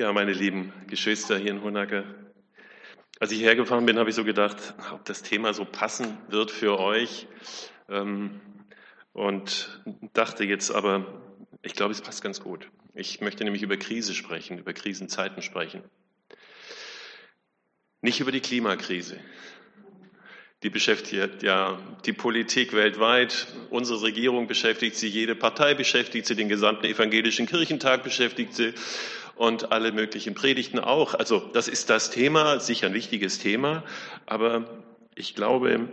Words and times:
Ja, 0.00 0.14
meine 0.14 0.32
lieben 0.32 0.72
Geschwister 0.86 1.36
hier 1.36 1.50
in 1.50 1.62
Honacker. 1.62 2.04
Als 3.18 3.32
ich 3.32 3.42
hergefahren 3.42 3.84
bin, 3.84 3.98
habe 3.98 4.08
ich 4.08 4.16
so 4.16 4.24
gedacht, 4.24 4.56
ob 4.94 5.04
das 5.04 5.20
Thema 5.20 5.52
so 5.52 5.66
passen 5.66 6.16
wird 6.28 6.50
für 6.50 6.80
euch. 6.80 7.26
Ähm, 7.90 8.40
und 9.12 9.82
dachte 10.14 10.44
jetzt 10.44 10.70
aber, 10.70 11.04
ich 11.60 11.74
glaube, 11.74 11.92
es 11.92 12.00
passt 12.00 12.22
ganz 12.22 12.40
gut. 12.40 12.70
Ich 12.94 13.20
möchte 13.20 13.44
nämlich 13.44 13.62
über 13.62 13.76
Krise 13.76 14.14
sprechen, 14.14 14.56
über 14.56 14.72
Krisenzeiten 14.72 15.42
sprechen. 15.42 15.82
Nicht 18.00 18.20
über 18.20 18.32
die 18.32 18.40
Klimakrise. 18.40 19.20
Die 20.62 20.70
beschäftigt 20.70 21.42
ja 21.42 21.78
die 22.06 22.14
Politik 22.14 22.72
weltweit. 22.72 23.48
Unsere 23.68 24.00
Regierung 24.00 24.46
beschäftigt 24.46 24.96
sie, 24.96 25.08
jede 25.08 25.34
Partei 25.34 25.74
beschäftigt 25.74 26.24
sie, 26.24 26.36
den 26.36 26.48
gesamten 26.48 26.86
evangelischen 26.86 27.44
Kirchentag 27.44 28.02
beschäftigt 28.02 28.54
sie 28.54 28.72
und 29.40 29.72
alle 29.72 29.90
möglichen 29.90 30.34
Predigten 30.34 30.78
auch. 30.78 31.14
Also 31.14 31.38
das 31.54 31.66
ist 31.66 31.88
das 31.88 32.10
Thema, 32.10 32.60
sicher 32.60 32.88
ein 32.88 32.92
wichtiges 32.92 33.38
Thema, 33.38 33.84
aber 34.26 34.66
ich 35.14 35.34
glaube, 35.34 35.88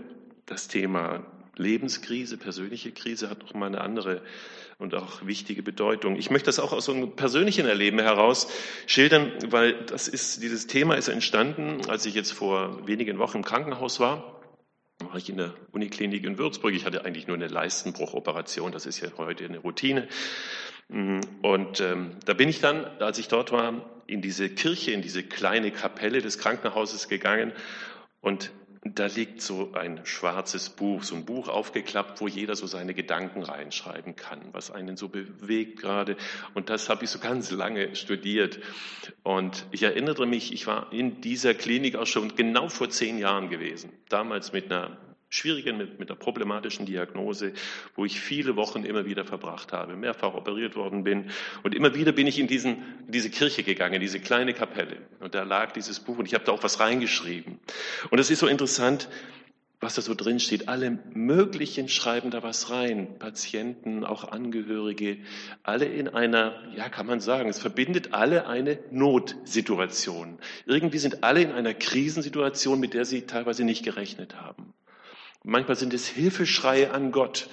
das 0.46 0.68
Thema 0.68 1.24
Lebenskrise, 1.56 2.36
persönliche 2.36 2.92
Krise 2.92 3.30
hat 3.30 3.44
noch 3.44 3.54
mal 3.54 3.68
eine 3.68 3.80
andere 3.80 4.22
und 4.80 4.96
auch 4.96 5.26
wichtige 5.26 5.64
Bedeutung. 5.64 6.18
Ich 6.18 6.30
möchte 6.30 6.48
das 6.48 6.60
auch 6.60 6.74
aus 6.74 6.84
so 6.84 6.92
einem 6.92 7.16
persönlichen 7.16 7.66
Erleben 7.66 8.00
heraus 8.00 8.50
schildern, 8.86 9.32
weil 9.48 9.76
das 9.86 10.10
ist, 10.10 10.44
dieses 10.44 10.68
Thema 10.68 10.96
ist 10.96 11.08
entstanden, 11.08 11.90
als 11.90 12.06
ich 12.06 12.16
jetzt 12.16 12.34
vor 12.34 12.86
wenigen 12.86 13.18
Wochen 13.18 13.38
im 13.38 13.46
Krankenhaus 13.46 14.02
war 14.02 14.37
war 15.00 15.16
ich 15.16 15.30
in 15.30 15.38
der 15.38 15.54
Uniklinik 15.72 16.26
in 16.26 16.38
Würzburg. 16.38 16.74
Ich 16.74 16.86
hatte 16.86 17.06
eigentlich 17.06 17.28
nur 17.28 17.36
eine 17.36 17.48
Leistenbruchoperation, 17.48 18.72
das 18.72 18.86
ist 18.86 19.00
ja 19.00 19.10
heute 19.18 19.46
eine 19.46 19.60
Routine. 19.60 20.08
Und 20.90 21.82
ähm, 21.82 22.12
da 22.26 22.34
bin 22.34 22.50
ich 22.50 22.62
dann, 22.62 22.86
als 23.00 23.20
ich 23.20 23.28
dort 23.28 23.52
war, 23.52 24.02
in 24.08 24.22
diese 24.22 24.50
Kirche, 24.50 24.92
in 24.92 25.02
diese 25.02 25.22
kleine 25.24 25.72
Kapelle 25.72 26.22
des 26.22 26.38
Krankenhauses 26.40 27.10
gegangen 27.10 27.52
und 28.22 28.52
da 28.96 29.08
liegt 29.08 29.42
so 29.42 29.74
ein 29.74 30.06
schwarzes 30.06 30.70
Buch, 30.70 31.04
so 31.04 31.16
ein 31.16 31.26
Buch 31.26 31.48
aufgeklappt, 31.48 32.22
wo 32.22 32.28
jeder 32.28 32.56
so 32.56 32.68
seine 32.68 32.94
Gedanken 32.94 33.44
reinschreiben 33.44 34.16
kann, 34.16 34.40
was 34.52 34.72
einen 34.72 34.98
so 34.98 35.10
bewegt 35.10 35.80
gerade. 35.80 36.18
Und 36.54 36.70
das 36.70 36.90
habe 36.90 37.06
ich 37.06 37.10
so 37.10 37.20
ganz 37.20 37.50
lange 37.52 37.96
studiert. 37.96 38.60
Und 39.24 39.66
ich 39.72 39.84
erinnere 39.84 40.26
mich, 40.26 40.54
ich 40.54 40.68
war 40.68 40.92
in 40.94 41.22
dieser 41.22 41.54
Klinik 41.54 41.96
auch 41.96 42.06
schon 42.06 42.36
genau 42.36 42.70
vor 42.70 42.90
zehn 42.90 43.18
Jahren 43.18 43.50
gewesen, 43.50 43.92
damals 44.10 44.54
mit 44.54 44.72
einer 44.72 44.98
schwierigen, 45.30 45.78
mit, 45.78 46.00
mit 46.00 46.10
einer 46.10 46.18
problematischen 46.18 46.86
Diagnose, 46.86 47.54
wo 47.96 48.06
ich 48.06 48.20
viele 48.20 48.56
Wochen 48.56 48.84
immer 48.84 49.06
wieder 49.06 49.26
verbracht 49.26 49.74
habe, 49.74 49.96
mehrfach 49.96 50.34
operiert 50.34 50.76
worden 50.76 51.04
bin. 51.04 51.32
Und 51.64 51.76
immer 51.76 51.96
wieder 51.96 52.12
bin 52.12 52.28
ich 52.28 52.40
in, 52.40 52.48
diesen, 52.48 52.78
in 53.06 53.12
diese 53.12 53.30
Kirche 53.30 53.64
gegangen, 53.64 53.96
in 53.96 54.02
diese 54.02 54.20
kleine 54.20 54.54
Kapelle. 54.54 54.98
Und 55.20 55.36
da 55.36 55.44
lag 55.44 55.72
dieses 55.74 56.00
Buch 56.00 56.18
und 56.18 56.26
ich 56.26 56.34
habe 56.34 56.46
da 56.46 56.52
auch 56.52 56.64
was 56.64 56.80
reingeschrieben. 56.80 57.60
Und 58.10 58.20
es 58.20 58.30
ist 58.30 58.40
so 58.40 58.48
interessant, 58.48 59.10
was 59.80 59.96
da 59.96 60.02
so 60.02 60.16
drin 60.16 60.40
steht. 60.40 60.70
Alle 60.70 60.98
möglichen 61.14 61.88
schreiben 61.88 62.32
da 62.32 62.42
was 62.42 62.72
rein. 62.72 63.20
Patienten, 63.20 64.06
auch 64.06 64.32
Angehörige, 64.32 65.18
alle 65.62 65.86
in 65.86 66.08
einer, 66.08 66.64
ja, 66.76 66.90
kann 66.90 67.06
man 67.06 67.20
sagen, 67.20 67.50
es 67.50 67.60
verbindet 67.60 68.14
alle 68.14 68.48
eine 68.48 68.80
Notsituation. 68.90 70.40
Irgendwie 70.66 70.98
sind 70.98 71.24
alle 71.24 71.42
in 71.42 71.52
einer 71.52 71.74
Krisensituation, 71.74 72.80
mit 72.80 72.94
der 72.94 73.06
sie 73.06 73.24
teilweise 73.24 73.64
nicht 73.64 73.84
gerechnet 73.84 74.36
haben. 74.42 74.74
Manchmal 75.48 75.78
sind 75.78 75.94
es 75.94 76.08
Hilfeschreie 76.08 76.92
an 76.92 77.14
Gott. 77.14 77.50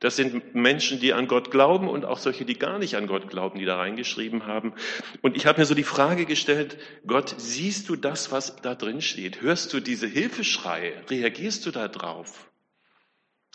Das 0.00 0.16
sind 0.16 0.56
Menschen, 0.56 0.98
die 0.98 1.12
an 1.12 1.28
Gott 1.28 1.52
glauben 1.52 1.88
und 1.88 2.04
auch 2.04 2.18
solche, 2.18 2.44
die 2.44 2.58
gar 2.58 2.80
nicht 2.80 2.96
an 2.96 3.06
Gott 3.06 3.30
glauben, 3.30 3.60
die 3.60 3.64
da 3.64 3.76
reingeschrieben 3.76 4.46
haben. 4.46 4.74
Und 5.22 5.36
ich 5.36 5.46
habe 5.46 5.60
mir 5.60 5.64
so 5.64 5.74
die 5.74 5.84
Frage 5.84 6.26
gestellt, 6.26 6.76
Gott, 7.06 7.36
siehst 7.38 7.88
du 7.88 7.94
das, 7.94 8.32
was 8.32 8.56
da 8.56 8.74
drin 8.74 9.00
steht? 9.00 9.42
Hörst 9.42 9.72
du 9.72 9.78
diese 9.78 10.08
Hilfeschreie? 10.08 10.92
Reagierst 11.08 11.64
du 11.66 11.70
da 11.70 11.86
drauf? 11.86 12.50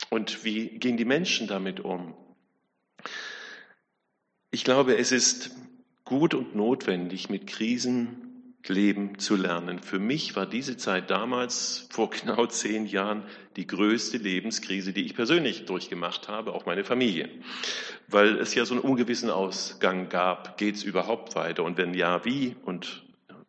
Und 0.09 0.45
wie 0.45 0.70
gehen 0.80 0.95
die 0.95 1.05
Menschen 1.05 1.48
damit 1.48 1.82
um? 1.82 2.15
Ich 4.52 4.64
glaube, 4.64 4.98
es 4.98 5.11
ist 5.11 5.52
gut 6.05 6.33
und 6.33 6.55
notwendig, 6.55 7.30
mit 7.30 7.45
Krisen 7.45 8.30
leben 8.67 9.17
zu 9.17 9.36
lernen. 9.36 9.80
Für 9.80 9.99
mich 9.99 10.36
war 10.36 10.45
diese 10.45 10.77
Zeit 10.77 11.10
damals, 11.10 11.88
vor 11.92 12.10
genau 12.10 12.45
zehn 12.45 12.86
Jahren, 12.86 13.23
die 13.55 13.67
größte 13.67 14.17
Lebenskrise, 14.17 14.94
die 14.94 15.05
ich 15.05 15.16
persönlich 15.16 15.66
durchgemacht 15.66 16.27
habe, 16.27 16.54
auch 16.54 16.66
meine 16.66 16.83
Familie. 16.83 17.30
Weil 18.08 18.38
es 18.38 18.54
ja 18.55 18.66
so 18.66 18.73
einen 18.73 18.83
ungewissen 18.83 19.30
Ausgang 19.30 20.10
gab. 20.10 20.58
Geht 20.58 20.76
es 20.76 20.83
überhaupt 20.83 21.36
weiter? 21.36 21.64
Und 21.64 21.77
wenn 21.77 21.94
ja, 21.94 22.23
wie? 22.26 22.55
Und 22.64 23.04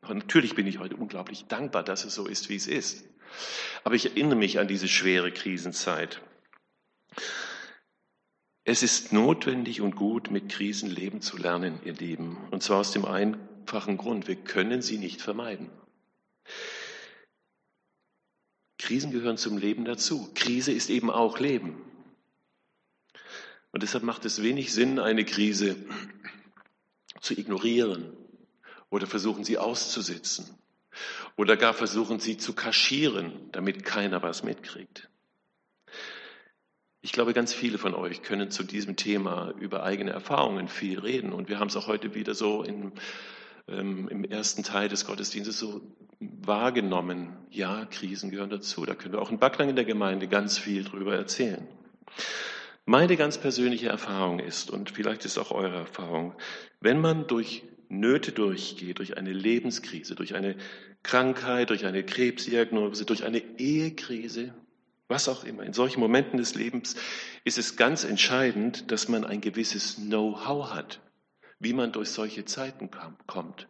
natürlich 0.09 0.55
bin 0.55 0.67
ich 0.67 0.79
heute 0.79 0.97
unglaublich 0.97 1.47
dankbar, 1.47 1.83
dass 1.83 2.05
es 2.05 2.15
so 2.15 2.27
ist, 2.27 2.49
wie 2.49 2.57
es 2.57 2.67
ist. 2.67 3.05
Aber 3.85 3.95
ich 3.95 4.07
erinnere 4.07 4.37
mich 4.37 4.59
an 4.59 4.69
diese 4.69 4.89
schwere 4.89 5.33
Krisenzeit. 5.33 6.21
Es 8.65 8.83
ist 8.83 9.13
notwendig 9.13 9.81
und 9.81 9.97
gut, 9.97 10.31
mit 10.31 10.49
Krisen 10.49 10.89
leben 10.89 11.21
zu 11.21 11.37
lernen, 11.37 11.81
ihr 11.85 11.95
Lieben. 11.95 12.37
Und 12.51 12.63
zwar 12.63 12.79
aus 12.79 12.93
dem 12.93 13.05
einen 13.05 13.37
einfachen 13.63 13.97
Grund, 13.97 14.27
wir 14.27 14.37
können 14.37 14.83
sie 14.83 14.99
nicht 14.99 15.23
vermeiden. 15.23 15.71
Krisen 18.79 19.13
gehören 19.13 19.37
zum 19.37 19.57
Leben 19.57 19.85
dazu. 19.85 20.31
Krise 20.35 20.73
ist 20.73 20.91
eben 20.91 21.11
auch 21.11 21.39
Leben. 21.39 21.81
Und 23.71 23.85
deshalb 23.85 24.03
macht 24.03 24.25
es 24.25 24.43
wenig 24.43 24.73
Sinn, 24.73 24.99
eine 24.99 25.25
Krise 25.25 25.77
zu 27.21 27.39
ignorieren 27.39 28.13
oder 28.91 29.07
versuchen 29.07 29.45
sie 29.45 29.59
auszusitzen 29.59 30.59
oder 31.37 31.57
gar 31.57 31.73
versuchen 31.73 32.19
sie 32.19 32.37
zu 32.37 32.53
kaschieren, 32.55 33.49
damit 33.53 33.85
keiner 33.85 34.23
was 34.23 34.43
mitkriegt. 34.43 35.09
Ich 37.01 37.13
glaube, 37.13 37.33
ganz 37.33 37.55
viele 37.55 37.79
von 37.79 37.95
euch 37.95 38.23
können 38.23 38.51
zu 38.51 38.63
diesem 38.63 38.97
Thema 38.97 39.53
über 39.59 39.83
eigene 39.83 40.11
Erfahrungen 40.11 40.69
viel 40.69 41.01
reden. 41.01 41.33
Und 41.33 41.49
wir 41.49 41.59
haben 41.59 41.69
es 41.69 41.77
auch 41.77 41.89
heute 41.89 42.15
wieder 42.15 42.35
so 42.35 42.63
in 42.63 42.93
ähm, 43.69 44.09
im 44.09 44.25
ersten 44.25 44.63
Teil 44.63 44.89
des 44.89 45.07
Gottesdienstes 45.07 45.59
so 45.59 45.81
wahrgenommen. 46.21 47.37
Ja, 47.51 47.87
Krisen 47.87 48.31
gehören 48.31 48.51
dazu. 48.51 48.85
Da 48.87 48.95
können 48.95 49.15
wir 49.15 49.23
auch 49.23 49.31
in 49.31 49.39
Backlang 49.39 49.69
in 49.69 49.77
der 49.77 49.85
Gemeinde 49.85 50.29
ganz 50.29 50.59
viel 50.59 50.85
drüber 50.85 51.15
erzählen. 51.15 51.67
Meine 52.85 53.17
ganz 53.17 53.39
persönliche 53.39 53.89
Erfahrung 53.89 54.41
ist, 54.41 54.71
und 54.71 54.91
vielleicht 54.91 55.25
ist 55.25 55.39
auch 55.39 55.53
eure 55.53 55.77
Erfahrung, 55.77 56.35
wenn 56.81 57.01
man 57.01 57.27
durch 57.27 57.63
Nöte 57.89 58.33
durchgeht, 58.33 58.99
durch 58.99 59.17
eine 59.17 59.33
Lebenskrise, 59.33 60.15
durch 60.15 60.35
eine 60.35 60.57
Krankheit, 61.03 61.71
durch 61.71 61.85
eine 61.85 62.03
Krebsdiagnose, 62.03 63.05
durch 63.05 63.25
eine 63.25 63.43
Ehekrise, 63.59 64.55
was 65.09 65.29
auch 65.29 65.45
immer, 65.45 65.63
in 65.63 65.75
solchen 65.75 66.01
Momenten 66.01 66.39
des 66.39 66.55
Lebens 66.55 66.97
ist 67.45 67.59
es 67.59 67.77
ganz 67.77 68.03
entscheidend, 68.03 68.91
dass 68.91 69.09
man 69.09 69.25
ein 69.25 69.41
gewisses 69.41 69.97
Know-how 69.97 70.71
hat 70.71 71.01
wie 71.63 71.73
man 71.73 71.93
durch 71.93 72.11
solche 72.11 72.45
Zeiten 72.45 72.91
kommt. 73.27 73.69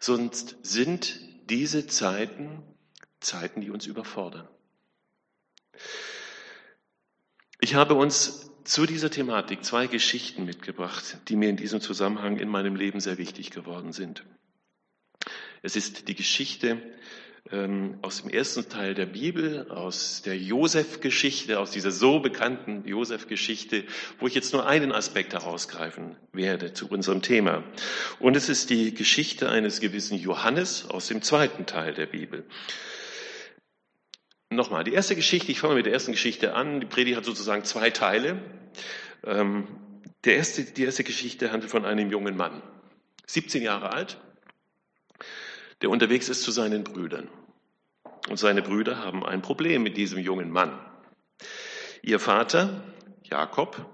Sonst 0.00 0.56
sind 0.62 1.20
diese 1.50 1.86
Zeiten 1.86 2.62
Zeiten, 3.20 3.60
die 3.60 3.70
uns 3.70 3.86
überfordern. 3.86 4.46
Ich 7.60 7.74
habe 7.74 7.94
uns 7.94 8.50
zu 8.64 8.86
dieser 8.86 9.10
Thematik 9.10 9.64
zwei 9.64 9.86
Geschichten 9.86 10.44
mitgebracht, 10.44 11.18
die 11.28 11.36
mir 11.36 11.48
in 11.48 11.56
diesem 11.56 11.80
Zusammenhang 11.80 12.38
in 12.38 12.48
meinem 12.48 12.76
Leben 12.76 13.00
sehr 13.00 13.18
wichtig 13.18 13.50
geworden 13.50 13.92
sind. 13.92 14.24
Es 15.62 15.76
ist 15.76 16.08
die 16.08 16.14
Geschichte 16.14 16.80
ähm, 17.50 17.98
aus 18.00 18.22
dem 18.22 18.30
ersten 18.30 18.68
Teil 18.68 18.94
der 18.94 19.06
Bibel, 19.06 19.70
aus 19.70 20.22
der 20.22 20.36
Josef-Geschichte, 20.36 21.58
aus 21.58 21.70
dieser 21.70 21.90
so 21.90 22.20
bekannten 22.20 22.86
Josef-Geschichte, 22.86 23.84
wo 24.18 24.26
ich 24.26 24.34
jetzt 24.34 24.52
nur 24.52 24.66
einen 24.66 24.92
Aspekt 24.92 25.34
herausgreifen 25.34 26.16
werde 26.32 26.72
zu 26.72 26.88
unserem 26.88 27.20
Thema. 27.20 27.62
Und 28.18 28.36
es 28.36 28.48
ist 28.48 28.70
die 28.70 28.94
Geschichte 28.94 29.50
eines 29.50 29.80
gewissen 29.80 30.18
Johannes 30.18 30.88
aus 30.88 31.08
dem 31.08 31.20
zweiten 31.22 31.66
Teil 31.66 31.92
der 31.92 32.06
Bibel. 32.06 32.44
Nochmal, 34.50 34.84
die 34.84 34.92
erste 34.92 35.16
Geschichte, 35.16 35.52
ich 35.52 35.60
fange 35.60 35.74
mit 35.74 35.86
der 35.86 35.92
ersten 35.92 36.12
Geschichte 36.12 36.54
an. 36.54 36.80
Die 36.80 36.86
Predigt 36.86 37.16
hat 37.16 37.24
sozusagen 37.24 37.64
zwei 37.64 37.90
Teile. 37.90 38.40
Ähm, 39.24 39.66
der 40.24 40.36
erste, 40.36 40.64
die 40.64 40.84
erste 40.84 41.04
Geschichte 41.04 41.52
handelt 41.52 41.70
von 41.70 41.84
einem 41.84 42.10
jungen 42.10 42.36
Mann, 42.36 42.62
17 43.26 43.62
Jahre 43.62 43.92
alt, 43.92 44.18
der 45.82 45.90
unterwegs 45.90 46.28
ist 46.28 46.42
zu 46.42 46.50
seinen 46.50 46.84
Brüdern. 46.84 47.28
Und 48.28 48.38
seine 48.38 48.62
Brüder 48.62 48.98
haben 48.98 49.24
ein 49.24 49.42
Problem 49.42 49.82
mit 49.82 49.96
diesem 49.96 50.18
jungen 50.18 50.50
Mann. 50.50 50.78
Ihr 52.02 52.20
Vater, 52.20 52.82
Jakob, 53.22 53.86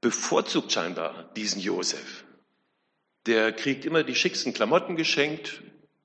bevorzugt 0.00 0.70
scheinbar 0.72 1.32
diesen 1.34 1.60
Josef. 1.60 2.24
Der 3.26 3.52
kriegt 3.52 3.84
immer 3.84 4.04
die 4.04 4.14
schicksten 4.14 4.52
Klamotten 4.52 4.96
geschenkt, 4.96 5.62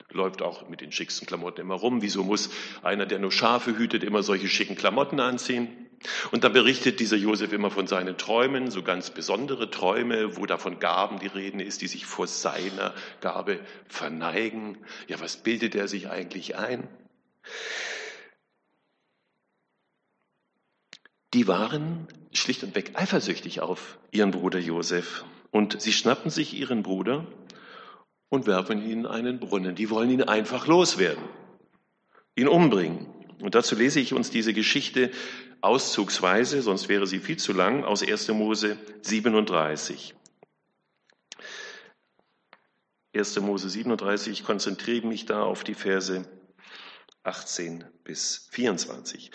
läuft 0.09 0.41
auch 0.41 0.67
mit 0.67 0.81
den 0.81 0.91
schicksten 0.91 1.27
Klamotten 1.27 1.61
immer 1.61 1.75
rum. 1.75 2.01
Wieso 2.01 2.23
muss 2.23 2.49
einer, 2.81 3.05
der 3.05 3.19
nur 3.19 3.31
Schafe 3.31 3.77
hütet, 3.77 4.03
immer 4.03 4.23
solche 4.23 4.47
schicken 4.47 4.75
Klamotten 4.75 5.19
anziehen? 5.19 5.80
Und 6.31 6.43
dann 6.43 6.53
berichtet 6.53 6.99
dieser 6.99 7.17
Josef 7.17 7.53
immer 7.53 7.69
von 7.69 7.87
seinen 7.87 8.17
Träumen, 8.17 8.71
so 8.71 8.83
ganz 8.83 9.09
besondere 9.11 9.69
Träume, 9.69 10.37
wo 10.37 10.45
da 10.45 10.57
von 10.57 10.79
Gaben 10.79 11.19
die 11.19 11.27
Rede 11.27 11.63
ist, 11.63 11.81
die 11.81 11.87
sich 11.87 12.05
vor 12.05 12.27
seiner 12.27 12.93
Gabe 13.19 13.59
verneigen. 13.87 14.77
Ja, 15.07 15.19
was 15.19 15.37
bildet 15.37 15.75
er 15.75 15.87
sich 15.87 16.09
eigentlich 16.09 16.57
ein? 16.57 16.87
Die 21.33 21.47
waren 21.47 22.07
schlicht 22.33 22.63
und 22.63 22.75
weg 22.75 22.91
eifersüchtig 22.95 23.61
auf 23.61 23.97
ihren 24.11 24.31
Bruder 24.31 24.59
Josef. 24.59 25.23
Und 25.51 25.81
sie 25.81 25.93
schnappen 25.93 26.31
sich 26.31 26.53
ihren 26.53 26.83
Bruder 26.83 27.27
und 28.29 28.47
werfen 28.47 28.83
ihn 28.83 29.01
in 29.01 29.05
einen 29.05 29.39
Brunnen. 29.39 29.75
Die 29.75 29.89
wollen 29.89 30.09
ihn 30.09 30.23
einfach 30.23 30.67
loswerden, 30.67 31.23
ihn 32.35 32.47
umbringen. 32.47 33.07
Und 33.41 33.55
dazu 33.55 33.75
lese 33.75 33.99
ich 33.99 34.13
uns 34.13 34.29
diese 34.29 34.53
Geschichte 34.53 35.11
auszugsweise, 35.61 36.61
sonst 36.61 36.89
wäre 36.89 37.07
sie 37.07 37.19
viel 37.19 37.37
zu 37.37 37.53
lang, 37.53 37.83
aus 37.83 38.03
1. 38.03 38.29
Mose 38.29 38.77
37. 39.03 40.15
1. 43.13 43.39
Mose 43.41 43.69
37, 43.69 44.33
ich 44.33 44.43
konzentriere 44.43 45.05
mich 45.05 45.25
da 45.25 45.43
auf 45.43 45.63
die 45.63 45.73
Verse 45.73 46.25
18 47.23 47.83
bis 48.03 48.47
24. 48.51 49.31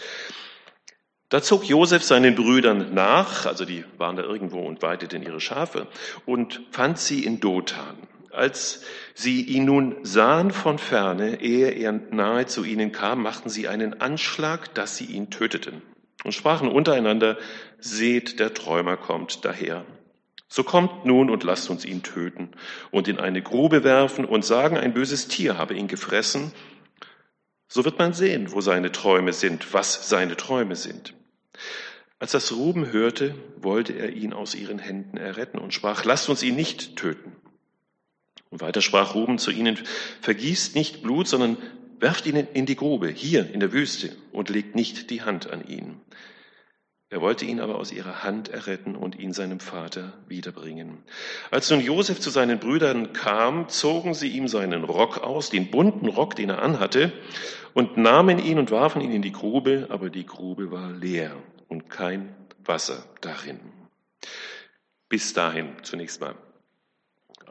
Da 1.29 1.43
zog 1.43 1.65
Josef 1.65 2.03
seinen 2.03 2.35
Brüdern 2.35 2.95
nach, 2.95 3.47
also 3.47 3.65
die 3.65 3.85
waren 3.99 4.17
da 4.17 4.23
irgendwo 4.23 4.61
und 4.61 4.83
weiteten 4.83 5.23
ihre 5.23 5.41
Schafe, 5.41 5.89
und 6.25 6.63
fand 6.71 6.99
sie 6.99 7.25
in 7.25 7.41
Dothan. 7.41 8.09
Als 8.31 8.83
sie 9.15 9.43
ihn 9.43 9.65
nun 9.65 10.05
sahen 10.05 10.51
von 10.51 10.79
ferne, 10.79 11.41
ehe 11.41 11.71
er 11.71 11.93
nahe 11.93 12.47
zu 12.47 12.65
ihnen 12.65 12.93
kam, 12.93 13.23
machten 13.23 13.49
sie 13.49 13.67
einen 13.67 14.01
Anschlag, 14.01 14.75
dass 14.75 14.97
sie 14.97 15.07
ihn 15.07 15.31
töteten 15.31 15.83
und 16.25 16.33
sprachen 16.33 16.69
untereinander, 16.69 17.39
seht, 17.79 18.41
der 18.41 18.55
Träumer 18.55 18.97
kommt 18.97 19.45
daher. 19.45 19.85
So 20.49 20.63
kommt 20.63 21.05
nun 21.05 21.29
und 21.29 21.43
lasst 21.43 21.71
uns 21.71 21.85
ihn 21.85 22.03
töten 22.03 22.51
und 22.91 23.09
in 23.09 23.19
eine 23.19 23.43
Grube 23.43 23.85
werfen 23.85 24.25
und 24.25 24.45
sagen, 24.45 24.77
ein 24.79 24.95
böses 24.95 25.29
Tier 25.29 25.59
habe 25.59 25.75
ihn 25.75 25.89
gefressen. 25.89 26.53
So 27.69 27.85
wird 27.85 27.99
man 27.99 28.13
sehen, 28.13 28.53
wo 28.53 28.61
seine 28.61 28.93
Träume 28.93 29.33
sind, 29.33 29.75
was 29.75 30.09
seine 30.09 30.37
Träume 30.37 30.77
sind. 30.77 31.15
Als 32.19 32.33
das 32.33 32.53
Ruben 32.53 32.93
hörte, 32.93 33.35
wollte 33.59 33.93
er 33.93 34.11
ihn 34.11 34.33
aus 34.33 34.55
ihren 34.55 34.79
Händen 34.79 35.17
erretten 35.17 35.59
und 35.59 35.75
sprach, 35.75 36.05
lasst 36.05 36.29
uns 36.29 36.43
ihn 36.43 36.55
nicht 36.55 36.97
töten. 36.97 37.37
Und 38.49 38.61
weiter 38.61 38.81
sprach 38.81 39.15
Ruben 39.15 39.39
zu 39.39 39.51
ihnen, 39.51 39.79
vergießt 40.23 40.77
nicht 40.77 41.03
Blut, 41.03 41.27
sondern 41.27 41.59
werft 42.01 42.27
ihn 42.27 42.37
in 42.37 42.67
die 42.67 42.77
Grube, 42.77 43.09
hier 43.09 43.51
in 43.53 43.61
der 43.61 43.73
Wüste, 43.73 44.15
und 44.33 44.49
legt 44.49 44.75
nicht 44.75 45.11
die 45.11 45.23
Hand 45.23 45.51
an 45.51 45.67
ihn. 45.67 46.01
Er 47.09 47.21
wollte 47.21 47.45
ihn 47.45 47.61
aber 47.61 47.77
aus 47.77 47.93
ihrer 47.93 48.25
Hand 48.25 48.49
erretten 48.49 48.97
und 48.97 49.17
ihn 49.17 49.33
seinem 49.33 49.61
Vater 49.61 50.13
wiederbringen. 50.27 51.05
Als 51.53 51.71
nun 51.71 51.81
Josef 51.81 52.19
zu 52.19 52.31
seinen 52.31 52.59
Brüdern 52.59 53.13
kam, 53.13 53.69
zogen 53.69 54.13
sie 54.13 54.29
ihm 54.29 54.49
seinen 54.49 54.83
Rock 54.83 55.19
aus, 55.19 55.49
den 55.49 55.71
bunten 55.71 56.09
Rock, 56.09 56.35
den 56.35 56.51
er 56.51 56.63
anhatte, 56.63 57.13
und 57.75 57.97
nahmen 57.97 58.41
ihn 58.41 58.59
und 58.59 58.73
warfen 58.73 59.01
ihn 59.01 59.13
in 59.13 59.23
die 59.23 59.33
Grube, 59.33 59.87
aber 59.89 60.11
die 60.11 60.27
Grube 60.27 60.73
war 60.73 60.91
leer 60.91 61.37
und 61.69 61.89
kein 61.89 62.35
Wasser 62.65 63.05
darin. 63.21 63.61
Bis 65.09 65.33
dahin 65.33 65.77
zunächst 65.83 66.21
mal. 66.21 66.35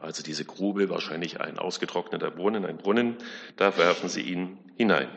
Also 0.00 0.22
diese 0.22 0.44
Grube, 0.44 0.88
wahrscheinlich 0.88 1.40
ein 1.40 1.58
ausgetrockneter 1.58 2.30
Brunnen, 2.30 2.64
ein 2.64 2.78
Brunnen, 2.78 3.16
da 3.56 3.76
werfen 3.76 4.08
sie 4.08 4.22
ihn 4.22 4.58
hinein. 4.76 5.08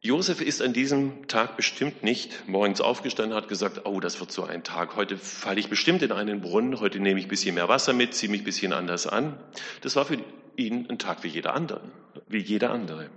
Josef 0.00 0.40
ist 0.40 0.62
an 0.62 0.72
diesem 0.72 1.26
Tag 1.26 1.56
bestimmt 1.56 2.04
nicht 2.04 2.48
morgens 2.48 2.80
aufgestanden, 2.80 3.36
hat 3.36 3.48
gesagt, 3.48 3.84
oh, 3.84 3.98
das 3.98 4.20
wird 4.20 4.30
so 4.30 4.44
ein 4.44 4.62
Tag. 4.62 4.94
Heute 4.94 5.18
falle 5.18 5.58
ich 5.58 5.68
bestimmt 5.68 6.02
in 6.02 6.12
einen 6.12 6.40
Brunnen, 6.40 6.78
heute 6.78 7.00
nehme 7.00 7.18
ich 7.18 7.26
ein 7.26 7.30
bisschen 7.30 7.56
mehr 7.56 7.68
Wasser 7.68 7.92
mit, 7.92 8.14
ziehe 8.14 8.30
mich 8.30 8.42
ein 8.42 8.44
bisschen 8.44 8.72
anders 8.72 9.08
an. 9.08 9.38
Das 9.80 9.96
war 9.96 10.04
für 10.04 10.18
ihn 10.56 10.88
ein 10.88 10.98
Tag 10.98 11.24
wie 11.24 11.28
jeder 11.28 11.54
andere, 11.54 11.80
wie 12.28 12.38
jeder 12.38 12.70
andere. 12.70 13.10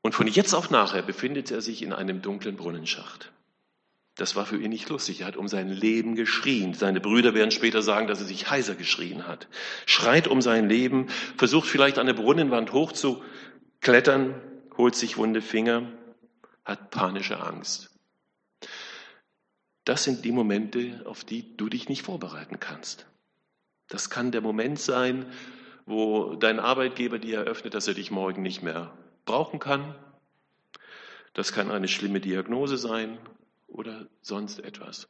Und 0.00 0.14
von 0.14 0.26
jetzt 0.26 0.54
auf 0.54 0.70
nachher 0.70 1.02
befindet 1.02 1.50
er 1.50 1.60
sich 1.60 1.82
in 1.82 1.92
einem 1.92 2.22
dunklen 2.22 2.56
Brunnenschacht. 2.56 3.30
Das 4.16 4.34
war 4.34 4.46
für 4.46 4.56
ihn 4.56 4.70
nicht 4.70 4.88
lustig. 4.88 5.20
Er 5.20 5.26
hat 5.26 5.36
um 5.36 5.46
sein 5.46 5.68
Leben 5.68 6.14
geschrien. 6.14 6.72
Seine 6.72 7.00
Brüder 7.00 7.34
werden 7.34 7.50
später 7.50 7.82
sagen, 7.82 8.06
dass 8.06 8.20
er 8.20 8.26
sich 8.26 8.50
heiser 8.50 8.74
geschrien 8.74 9.28
hat. 9.28 9.46
Schreit 9.84 10.26
um 10.26 10.40
sein 10.40 10.70
Leben, 10.70 11.08
versucht 11.36 11.68
vielleicht 11.68 11.98
an 11.98 12.06
der 12.06 12.14
Brunnenwand 12.14 12.72
hochzuklettern, 12.72 14.40
holt 14.78 14.94
sich 14.94 15.18
wunde 15.18 15.42
Finger, 15.42 15.92
hat 16.64 16.90
panische 16.90 17.40
Angst. 17.40 17.90
Das 19.84 20.02
sind 20.02 20.24
die 20.24 20.32
Momente, 20.32 21.02
auf 21.04 21.22
die 21.22 21.54
du 21.58 21.68
dich 21.68 21.90
nicht 21.90 22.02
vorbereiten 22.02 22.58
kannst. 22.58 23.06
Das 23.88 24.08
kann 24.08 24.32
der 24.32 24.40
Moment 24.40 24.80
sein, 24.80 25.26
wo 25.84 26.36
dein 26.36 26.58
Arbeitgeber 26.58 27.18
dir 27.18 27.40
eröffnet, 27.40 27.74
dass 27.74 27.86
er 27.86 27.94
dich 27.94 28.10
morgen 28.10 28.40
nicht 28.40 28.62
mehr 28.62 28.96
brauchen 29.26 29.60
kann. 29.60 29.94
Das 31.34 31.52
kann 31.52 31.70
eine 31.70 31.86
schlimme 31.86 32.20
Diagnose 32.20 32.78
sein 32.78 33.18
oder 33.66 34.08
sonst 34.20 34.58
etwas. 34.60 35.08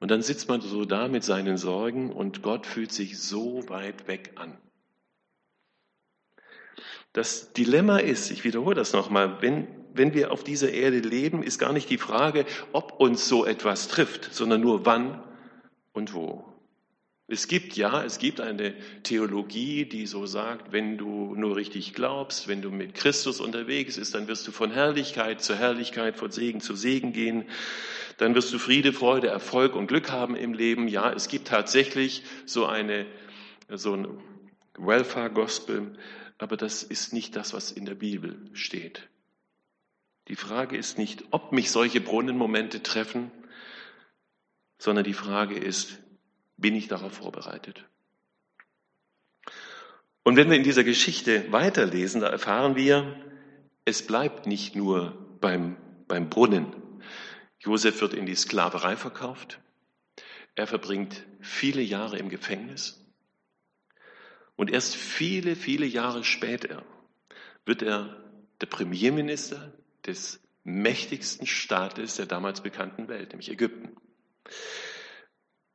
Und 0.00 0.10
dann 0.10 0.22
sitzt 0.22 0.48
man 0.48 0.60
so 0.60 0.84
da 0.84 1.08
mit 1.08 1.24
seinen 1.24 1.56
Sorgen 1.56 2.12
und 2.12 2.42
Gott 2.42 2.66
fühlt 2.66 2.92
sich 2.92 3.18
so 3.18 3.68
weit 3.68 4.06
weg 4.06 4.32
an. 4.36 4.58
Das 7.12 7.52
Dilemma 7.52 7.98
ist, 7.98 8.30
ich 8.30 8.44
wiederhole 8.44 8.74
das 8.74 8.92
nochmal, 8.92 9.40
wenn, 9.40 9.68
wenn 9.94 10.14
wir 10.14 10.32
auf 10.32 10.42
dieser 10.42 10.72
Erde 10.72 10.98
leben, 10.98 11.42
ist 11.42 11.58
gar 11.58 11.72
nicht 11.72 11.88
die 11.88 11.98
Frage, 11.98 12.44
ob 12.72 13.00
uns 13.00 13.28
so 13.28 13.46
etwas 13.46 13.88
trifft, 13.88 14.34
sondern 14.34 14.60
nur 14.60 14.84
wann 14.84 15.22
und 15.92 16.12
wo. 16.12 16.53
Es 17.34 17.48
gibt, 17.48 17.76
ja, 17.76 18.04
es 18.04 18.20
gibt 18.20 18.40
eine 18.40 18.76
Theologie, 19.02 19.86
die 19.86 20.06
so 20.06 20.24
sagt, 20.24 20.70
wenn 20.70 20.96
du 20.96 21.34
nur 21.34 21.56
richtig 21.56 21.92
glaubst, 21.92 22.46
wenn 22.46 22.62
du 22.62 22.70
mit 22.70 22.94
Christus 22.94 23.40
unterwegs 23.40 23.96
bist, 23.96 24.14
dann 24.14 24.28
wirst 24.28 24.46
du 24.46 24.52
von 24.52 24.70
Herrlichkeit 24.70 25.42
zu 25.42 25.56
Herrlichkeit, 25.56 26.16
von 26.16 26.30
Segen 26.30 26.60
zu 26.60 26.76
Segen 26.76 27.12
gehen. 27.12 27.46
Dann 28.18 28.36
wirst 28.36 28.52
du 28.52 28.60
Friede, 28.60 28.92
Freude, 28.92 29.26
Erfolg 29.26 29.74
und 29.74 29.88
Glück 29.88 30.12
haben 30.12 30.36
im 30.36 30.54
Leben. 30.54 30.86
Ja, 30.86 31.12
es 31.12 31.26
gibt 31.26 31.48
tatsächlich 31.48 32.22
so 32.46 32.66
eine, 32.66 33.04
so 33.68 33.96
ein 33.96 34.06
Welfare 34.78 35.30
Gospel, 35.30 35.98
aber 36.38 36.56
das 36.56 36.84
ist 36.84 37.12
nicht 37.12 37.34
das, 37.34 37.52
was 37.52 37.72
in 37.72 37.84
der 37.84 37.96
Bibel 37.96 38.48
steht. 38.52 39.08
Die 40.28 40.36
Frage 40.36 40.76
ist 40.76 40.98
nicht, 40.98 41.24
ob 41.32 41.50
mich 41.50 41.72
solche 41.72 42.00
Brunnenmomente 42.00 42.80
treffen, 42.84 43.32
sondern 44.78 45.02
die 45.02 45.14
Frage 45.14 45.56
ist, 45.58 45.98
bin 46.56 46.74
ich 46.74 46.88
darauf 46.88 47.12
vorbereitet? 47.12 47.84
Und 50.22 50.36
wenn 50.36 50.48
wir 50.48 50.56
in 50.56 50.62
dieser 50.62 50.84
Geschichte 50.84 51.52
weiterlesen, 51.52 52.20
da 52.20 52.28
erfahren 52.28 52.76
wir, 52.76 53.14
es 53.84 54.06
bleibt 54.06 54.46
nicht 54.46 54.74
nur 54.74 55.36
beim, 55.40 55.76
beim 56.08 56.30
Brunnen. 56.30 56.72
Josef 57.58 58.00
wird 58.00 58.14
in 58.14 58.26
die 58.26 58.34
Sklaverei 58.34 58.96
verkauft. 58.96 59.60
Er 60.54 60.66
verbringt 60.66 61.24
viele 61.40 61.82
Jahre 61.82 62.18
im 62.18 62.30
Gefängnis. 62.30 63.04
Und 64.56 64.70
erst 64.70 64.96
viele, 64.96 65.56
viele 65.56 65.84
Jahre 65.84 66.24
später 66.24 66.84
wird 67.66 67.82
er 67.82 68.16
der 68.60 68.66
Premierminister 68.66 69.72
des 70.06 70.40
mächtigsten 70.62 71.46
Staates 71.46 72.16
der 72.16 72.26
damals 72.26 72.62
bekannten 72.62 73.08
Welt, 73.08 73.30
nämlich 73.30 73.50
Ägypten. 73.50 73.96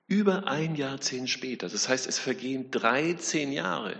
Über 0.09 0.47
ein 0.47 0.75
Jahrzehnt 0.75 1.29
später, 1.29 1.69
das 1.69 1.87
heißt, 1.87 2.07
es 2.07 2.17
vergehen 2.17 2.71
13 2.71 3.51
Jahre. 3.51 3.95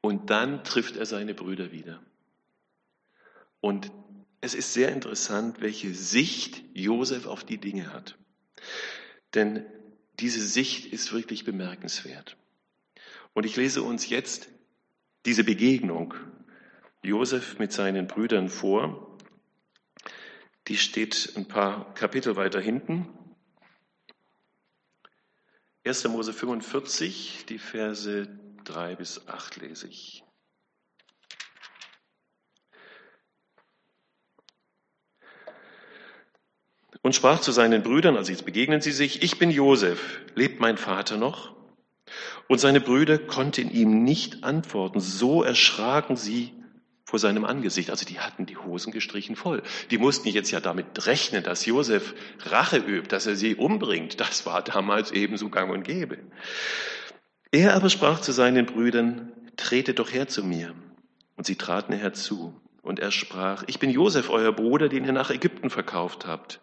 Und 0.00 0.30
dann 0.30 0.62
trifft 0.62 0.96
er 0.96 1.04
seine 1.04 1.34
Brüder 1.34 1.72
wieder. 1.72 2.00
Und 3.60 3.90
es 4.40 4.54
ist 4.54 4.72
sehr 4.72 4.92
interessant, 4.92 5.60
welche 5.60 5.94
Sicht 5.94 6.62
Josef 6.74 7.26
auf 7.26 7.42
die 7.42 7.58
Dinge 7.58 7.92
hat. 7.92 8.16
Denn 9.34 9.66
diese 10.20 10.46
Sicht 10.46 10.86
ist 10.86 11.12
wirklich 11.12 11.44
bemerkenswert. 11.44 12.36
Und 13.32 13.46
ich 13.46 13.56
lese 13.56 13.82
uns 13.82 14.08
jetzt 14.08 14.48
diese 15.26 15.42
Begegnung 15.42 16.14
Josef 17.02 17.58
mit 17.58 17.72
seinen 17.72 18.06
Brüdern 18.06 18.48
vor. 18.48 19.18
Die 20.68 20.76
steht 20.76 21.32
ein 21.36 21.48
paar 21.48 21.92
Kapitel 21.94 22.36
weiter 22.36 22.60
hinten. 22.60 23.08
1. 25.84 26.08
Mose 26.08 26.32
45, 26.32 27.46
die 27.48 27.58
Verse 27.58 28.28
3 28.64 28.94
bis 28.94 29.26
8 29.26 29.56
lese 29.56 29.88
ich. 29.88 30.22
Und 37.02 37.16
sprach 37.16 37.40
zu 37.40 37.50
seinen 37.50 37.82
Brüdern, 37.82 38.16
also 38.16 38.30
jetzt 38.30 38.44
begegnen 38.44 38.80
sie 38.80 38.92
sich, 38.92 39.24
ich 39.24 39.40
bin 39.40 39.50
Josef, 39.50 40.20
lebt 40.36 40.60
mein 40.60 40.78
Vater 40.78 41.16
noch? 41.16 41.56
Und 42.46 42.60
seine 42.60 42.80
Brüder 42.80 43.18
konnten 43.18 43.68
ihm 43.68 44.04
nicht 44.04 44.44
antworten. 44.44 45.00
So 45.00 45.42
erschraken 45.42 46.16
sie 46.16 46.61
vor 47.04 47.18
seinem 47.18 47.44
Angesicht. 47.44 47.90
Also 47.90 48.06
die 48.06 48.20
hatten 48.20 48.46
die 48.46 48.56
Hosen 48.56 48.92
gestrichen 48.92 49.36
voll. 49.36 49.62
Die 49.90 49.98
mussten 49.98 50.28
jetzt 50.28 50.50
ja 50.50 50.60
damit 50.60 51.06
rechnen, 51.06 51.42
dass 51.42 51.66
Josef 51.66 52.14
Rache 52.44 52.78
übt, 52.78 53.08
dass 53.08 53.26
er 53.26 53.36
sie 53.36 53.54
umbringt. 53.54 54.20
Das 54.20 54.46
war 54.46 54.62
damals 54.62 55.10
ebenso 55.10 55.48
gang 55.48 55.70
und 55.70 55.82
gäbe. 55.82 56.18
Er 57.50 57.74
aber 57.74 57.90
sprach 57.90 58.20
zu 58.20 58.32
seinen 58.32 58.66
Brüdern, 58.66 59.32
tretet 59.56 59.98
doch 59.98 60.12
her 60.12 60.28
zu 60.28 60.44
mir. 60.44 60.74
Und 61.36 61.46
sie 61.46 61.56
traten 61.56 61.92
herzu. 61.92 62.60
Und 62.82 62.98
er 62.98 63.10
sprach, 63.10 63.64
ich 63.66 63.78
bin 63.78 63.90
Josef, 63.90 64.28
euer 64.30 64.52
Bruder, 64.52 64.88
den 64.88 65.04
ihr 65.04 65.12
nach 65.12 65.30
Ägypten 65.30 65.70
verkauft 65.70 66.26
habt. 66.26 66.60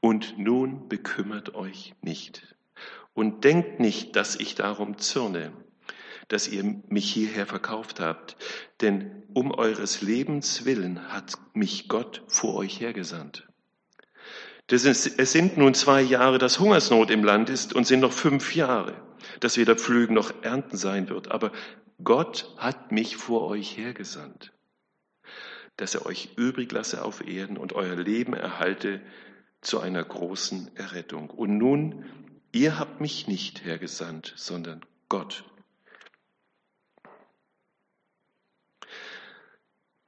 Und 0.00 0.38
nun 0.38 0.88
bekümmert 0.88 1.54
euch 1.54 1.94
nicht. 2.02 2.54
Und 3.14 3.44
denkt 3.44 3.80
nicht, 3.80 4.16
dass 4.16 4.36
ich 4.36 4.54
darum 4.54 4.98
zürne, 4.98 5.52
dass 6.28 6.48
ihr 6.48 6.64
mich 6.88 7.12
hierher 7.12 7.46
verkauft 7.46 8.00
habt. 8.00 8.36
Denn 8.80 9.22
um 9.32 9.50
eures 9.50 10.02
Lebens 10.02 10.64
willen 10.64 11.12
hat 11.12 11.34
mich 11.52 11.88
Gott 11.88 12.22
vor 12.26 12.54
euch 12.54 12.80
hergesandt. 12.80 13.46
Es 14.68 15.32
sind 15.32 15.58
nun 15.58 15.74
zwei 15.74 16.00
Jahre, 16.00 16.38
dass 16.38 16.58
Hungersnot 16.58 17.10
im 17.10 17.22
Land 17.22 17.50
ist 17.50 17.74
und 17.74 17.86
sind 17.86 18.00
noch 18.00 18.12
fünf 18.12 18.54
Jahre, 18.54 18.94
dass 19.40 19.58
weder 19.58 19.76
Pflügen 19.76 20.14
noch 20.14 20.42
Ernten 20.42 20.78
sein 20.78 21.10
wird. 21.10 21.30
Aber 21.30 21.52
Gott 22.02 22.52
hat 22.56 22.90
mich 22.90 23.16
vor 23.16 23.46
euch 23.46 23.76
hergesandt, 23.76 24.52
dass 25.76 25.94
er 25.94 26.06
euch 26.06 26.30
übrig 26.36 26.72
lasse 26.72 27.04
auf 27.04 27.26
Erden 27.26 27.58
und 27.58 27.74
euer 27.74 27.96
Leben 27.96 28.32
erhalte 28.32 29.02
zu 29.60 29.80
einer 29.80 30.02
großen 30.02 30.74
Errettung. 30.76 31.28
Und 31.28 31.58
nun, 31.58 32.06
ihr 32.52 32.78
habt 32.78 33.00
mich 33.00 33.28
nicht 33.28 33.64
hergesandt, 33.64 34.32
sondern 34.36 34.80
Gott. 35.08 35.44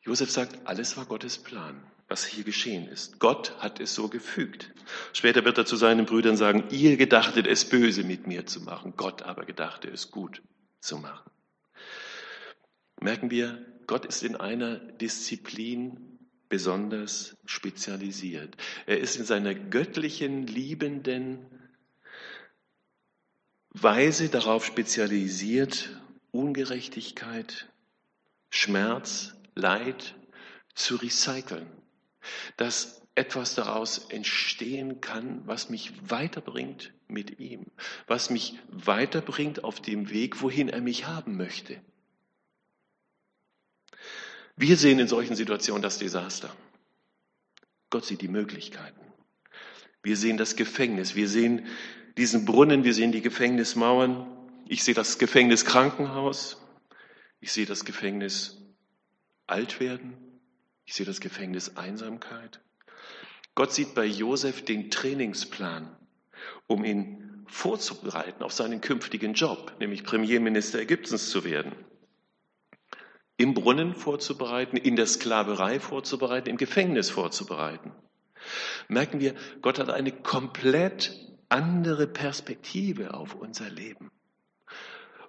Josef 0.07 0.31
sagt, 0.31 0.67
alles 0.67 0.97
war 0.97 1.05
Gottes 1.05 1.39
Plan 1.39 1.83
was 2.09 2.25
hier 2.25 2.45
geschehen 2.45 2.89
ist. 2.89 3.19
Gott 3.19 3.57
hat 3.59 3.81
es 3.81 3.95
so 3.95 4.09
gefügt. 4.09 4.73
Später 5.13 5.45
wird 5.45 5.59
er 5.59 5.67
zu 5.67 5.77
seinen 5.77 6.07
Brüdern 6.07 6.37
sagen, 6.37 6.65
ihr 6.71 6.97
gedachtet 6.97 7.47
es 7.47 7.69
böse 7.69 8.05
mit 8.05 8.27
mir 8.27 8.47
zu 8.47 8.61
machen, 8.61 8.95
Gott 8.97 9.23
aber 9.23 9.45
gedachte 9.45 9.89
es 9.89 10.11
gut 10.11 10.43
zu 10.81 10.99
machen. 10.99 11.31
Merken 13.01 13.31
wir, 13.31 13.65
Gott 13.87 14.07
ist 14.07 14.23
in 14.23 14.37
einer 14.37 14.77
Disziplin 14.77 16.19
besonders 16.49 17.37
spezialisiert. 17.45 18.57
Er 18.87 19.01
ist 19.01 19.17
in 19.17 19.25
seiner 19.25 19.55
göttlichen, 19.55 20.47
liebenden 20.47 21.45
Weise 23.71 24.29
darauf 24.29 24.65
spezialisiert, 24.65 26.01
Ungerechtigkeit, 26.31 27.69
Schmerz, 28.49 29.35
Leid 29.57 30.15
zu 30.75 30.97
recyceln, 30.97 31.67
dass 32.57 33.03
etwas 33.17 33.55
daraus 33.55 34.11
entstehen 34.11 35.01
kann, 35.01 35.41
was 35.47 35.71
mich 35.71 35.93
weiterbringt 36.11 36.93
mit 37.09 37.41
ihm, 37.41 37.67
was 38.07 38.29
mich 38.29 38.59
weiterbringt 38.69 39.65
auf 39.65 39.81
dem 39.81 40.11
Weg, 40.11 40.43
wohin 40.43 40.69
er 40.69 40.83
mich 40.83 41.07
haben 41.07 41.37
möchte. 41.39 41.81
Wir 44.55 44.77
sehen 44.77 44.99
in 44.99 45.09
solchen 45.09 45.35
Situationen 45.35 45.83
das 45.83 45.99
Desaster. 45.99 46.55
Gott 47.89 48.05
sieht 48.05 48.21
die 48.21 48.29
Möglichkeiten. 48.29 49.01
Wir 50.03 50.17
sehen 50.17 50.37
das 50.37 50.55
Gefängnis, 50.57 51.15
wir 51.15 51.29
sehen 51.29 51.67
diesen 52.19 52.45
Brunnen, 52.45 52.85
wir 52.85 52.93
sehen 52.95 53.13
die 53.13 53.23
Gefängnismauern. 53.23 54.27
Ich 54.69 54.85
sehe 54.85 54.95
das 54.95 55.19
Gefängnis 55.19 55.65
Krankenhaus, 55.65 56.61
ich 57.41 57.53
sehe 57.53 57.67
das 57.67 57.85
Gefängnis 57.85 58.66
Altwerden, 59.47 60.17
ich 60.85 60.95
sehe 60.95 61.07
das 61.07 61.21
Gefängnis 61.21 61.77
Einsamkeit. 61.77 62.61
Gott 63.55 63.73
sieht 63.73 63.95
bei 63.95 64.05
Josef 64.05 64.65
den 64.65 64.91
Trainingsplan, 64.91 65.97
um 66.67 66.85
ihn 66.85 67.45
vorzubereiten 67.47 68.43
auf 68.43 68.53
seinen 68.53 68.81
künftigen 68.81 69.35
Job, 69.35 69.75
nämlich 69.81 70.05
Premierminister 70.05 70.81
Ägyptens 70.81 71.31
zu 71.31 71.45
werden. 71.45 71.73
Im 73.37 73.55
Brunnen 73.55 73.95
vorzubereiten, 73.95 74.77
in 74.77 74.97
der 74.97 75.07
Sklaverei 75.07 75.79
vorzubereiten, 75.81 76.51
im 76.51 76.57
Gefängnis 76.57 77.11
vorzubereiten. 77.11 77.93
Merken 78.89 79.21
wir, 79.21 79.35
Gott 79.63 79.79
hat 79.79 79.91
eine 79.91 80.13
komplett 80.13 81.15
andere 81.49 82.07
Perspektive 82.07 83.15
auf 83.15 83.35
unser 83.35 83.71
Leben. 83.71 84.11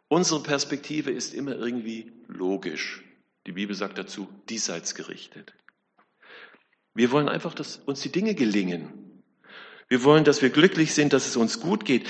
Unsere 0.07 0.41
Perspektive 0.41 1.11
ist 1.11 1.33
immer 1.33 1.55
irgendwie 1.55 2.13
logisch. 2.27 3.03
Die 3.47 3.53
Bibel 3.53 3.75
sagt 3.75 3.97
dazu, 3.97 4.27
diesseits 4.49 4.93
gerichtet. 4.93 5.53
Wir 6.93 7.11
wollen 7.11 7.29
einfach, 7.29 7.55
dass 7.55 7.77
uns 7.77 8.01
die 8.01 8.11
Dinge 8.11 8.35
gelingen. 8.35 9.23
Wir 9.87 10.03
wollen, 10.03 10.25
dass 10.25 10.41
wir 10.41 10.49
glücklich 10.49 10.93
sind, 10.93 11.13
dass 11.13 11.27
es 11.27 11.37
uns 11.37 11.61
gut 11.61 11.85
geht. 11.85 12.05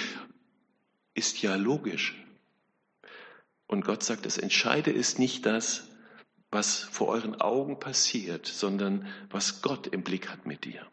Ist 1.13 1.39
ja 1.43 1.55
logisch. 1.55 2.15
Und 3.67 3.85
Gott 3.85 4.01
sagt, 4.01 4.25
das 4.25 4.39
Entscheide 4.39 4.89
ist 4.89 5.19
nicht 5.19 5.45
das, 5.45 5.87
was 6.49 6.79
vor 6.79 7.09
euren 7.09 7.39
Augen 7.39 7.79
passiert, 7.79 8.47
sondern 8.47 9.05
was 9.29 9.61
Gott 9.61 9.85
im 9.85 10.03
Blick 10.03 10.29
hat 10.29 10.47
mit 10.47 10.65
dir. 10.65 10.87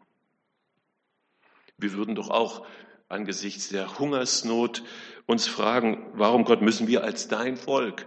Wir 1.79 1.95
würden 1.95 2.15
doch 2.15 2.29
auch 2.29 2.67
angesichts 3.09 3.71
der 3.71 3.99
Hungersnot 3.99 4.83
uns 5.25 5.47
fragen, 5.47 6.11
warum 6.13 6.45
Gott 6.45 6.61
müssen 6.61 6.87
wir 6.87 7.03
als 7.03 7.29
dein 7.29 7.57
Volk 7.57 8.07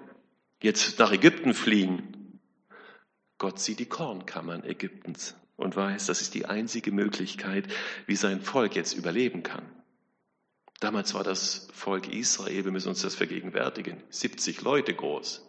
jetzt 0.62 1.00
nach 1.00 1.12
Ägypten 1.12 1.56
fliehen? 1.56 2.17
Gott 3.38 3.60
sieht 3.60 3.80
die 3.80 3.86
Kornkammern 3.86 4.64
Ägyptens 4.64 5.36
und 5.56 5.76
weiß, 5.76 6.06
das 6.08 6.22
ist 6.22 6.34
die 6.34 6.46
einzige 6.46 6.92
Möglichkeit, 6.92 7.68
wie 8.06 8.16
sein 8.16 8.42
Volk 8.42 8.76
jetzt 8.76 8.94
überleben 8.94 9.44
kann. 9.44 9.66
Damals 10.80 11.14
war 11.14 11.24
das 11.24 11.68
Volk 11.74 12.08
Israel, 12.14 12.66
wir 12.66 12.72
müssen 12.72 12.90
uns 12.90 13.02
das 13.02 13.16
vergegenwärtigen, 13.16 14.04
70 14.10 14.62
Leute 14.62 14.94
groß. 14.94 15.44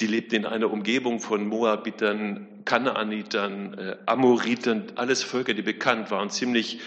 Die 0.00 0.06
lebten 0.06 0.36
in 0.36 0.46
einer 0.46 0.72
Umgebung 0.72 1.20
von 1.20 1.46
Moabitern, 1.46 2.64
Kanaanitern, 2.64 3.74
äh, 3.74 3.96
Amoritern, 4.06 4.92
alles 4.96 5.22
Völker, 5.22 5.54
die 5.54 5.62
bekannt 5.62 6.10
waren, 6.10 6.30
ziemlich 6.30 6.80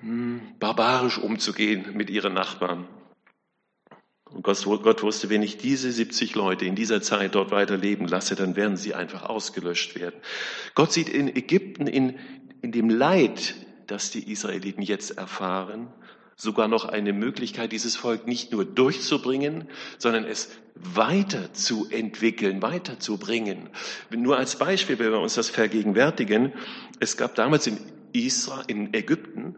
hm, 0.00 0.54
barbarisch 0.58 1.18
umzugehen 1.18 1.94
mit 1.94 2.08
ihren 2.08 2.34
Nachbarn. 2.34 2.86
Und 4.34 4.42
Gott 4.42 5.02
wusste, 5.02 5.30
wenn 5.30 5.42
ich 5.42 5.58
diese 5.58 5.92
70 5.92 6.34
Leute 6.34 6.64
in 6.64 6.74
dieser 6.74 7.02
Zeit 7.02 7.34
dort 7.34 7.50
weiterleben 7.50 8.06
lasse, 8.06 8.34
dann 8.34 8.56
werden 8.56 8.76
sie 8.76 8.94
einfach 8.94 9.24
ausgelöscht 9.24 9.94
werden. 9.94 10.16
Gott 10.74 10.92
sieht 10.92 11.08
in 11.08 11.28
Ägypten, 11.28 11.86
in, 11.86 12.18
in 12.62 12.72
dem 12.72 12.88
Leid, 12.88 13.54
das 13.86 14.10
die 14.10 14.30
Israeliten 14.30 14.82
jetzt 14.82 15.18
erfahren, 15.18 15.88
sogar 16.36 16.66
noch 16.66 16.86
eine 16.86 17.12
Möglichkeit, 17.12 17.72
dieses 17.72 17.96
Volk 17.96 18.26
nicht 18.26 18.52
nur 18.52 18.64
durchzubringen, 18.64 19.68
sondern 19.98 20.24
es 20.24 20.48
weiterzuentwickeln, 20.74 22.62
weiterzubringen. 22.62 23.68
Nur 24.10 24.38
als 24.38 24.56
Beispiel, 24.56 24.98
wenn 24.98 25.12
wir 25.12 25.20
uns 25.20 25.34
das 25.34 25.50
vergegenwärtigen, 25.50 26.52
es 27.00 27.16
gab 27.16 27.34
damals 27.34 27.66
in 27.66 27.78
Israel, 28.12 28.64
in 28.66 28.94
Ägypten, 28.94 29.56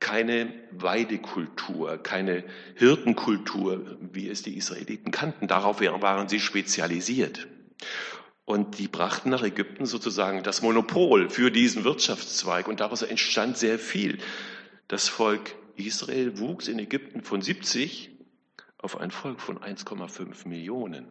keine 0.00 0.52
Weidekultur, 0.72 1.98
keine 1.98 2.44
Hirtenkultur, 2.74 3.98
wie 4.00 4.28
es 4.28 4.42
die 4.42 4.56
Israeliten 4.56 5.12
kannten. 5.12 5.46
Darauf 5.46 5.80
waren 5.80 6.28
sie 6.28 6.40
spezialisiert. 6.40 7.46
Und 8.46 8.78
die 8.78 8.88
brachten 8.88 9.30
nach 9.30 9.44
Ägypten 9.44 9.86
sozusagen 9.86 10.42
das 10.42 10.62
Monopol 10.62 11.30
für 11.30 11.52
diesen 11.52 11.84
Wirtschaftszweig. 11.84 12.66
Und 12.66 12.80
daraus 12.80 13.02
entstand 13.02 13.58
sehr 13.58 13.78
viel. 13.78 14.18
Das 14.88 15.08
Volk 15.08 15.54
Israel 15.76 16.38
wuchs 16.38 16.66
in 16.66 16.78
Ägypten 16.78 17.22
von 17.22 17.42
70 17.42 18.10
auf 18.78 18.98
ein 18.98 19.10
Volk 19.10 19.40
von 19.40 19.58
1,5 19.58 20.48
Millionen. 20.48 21.06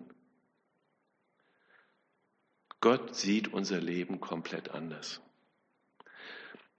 Gott 2.81 3.15
sieht 3.15 3.53
unser 3.53 3.79
Leben 3.79 4.19
komplett 4.19 4.71
anders. 4.71 5.21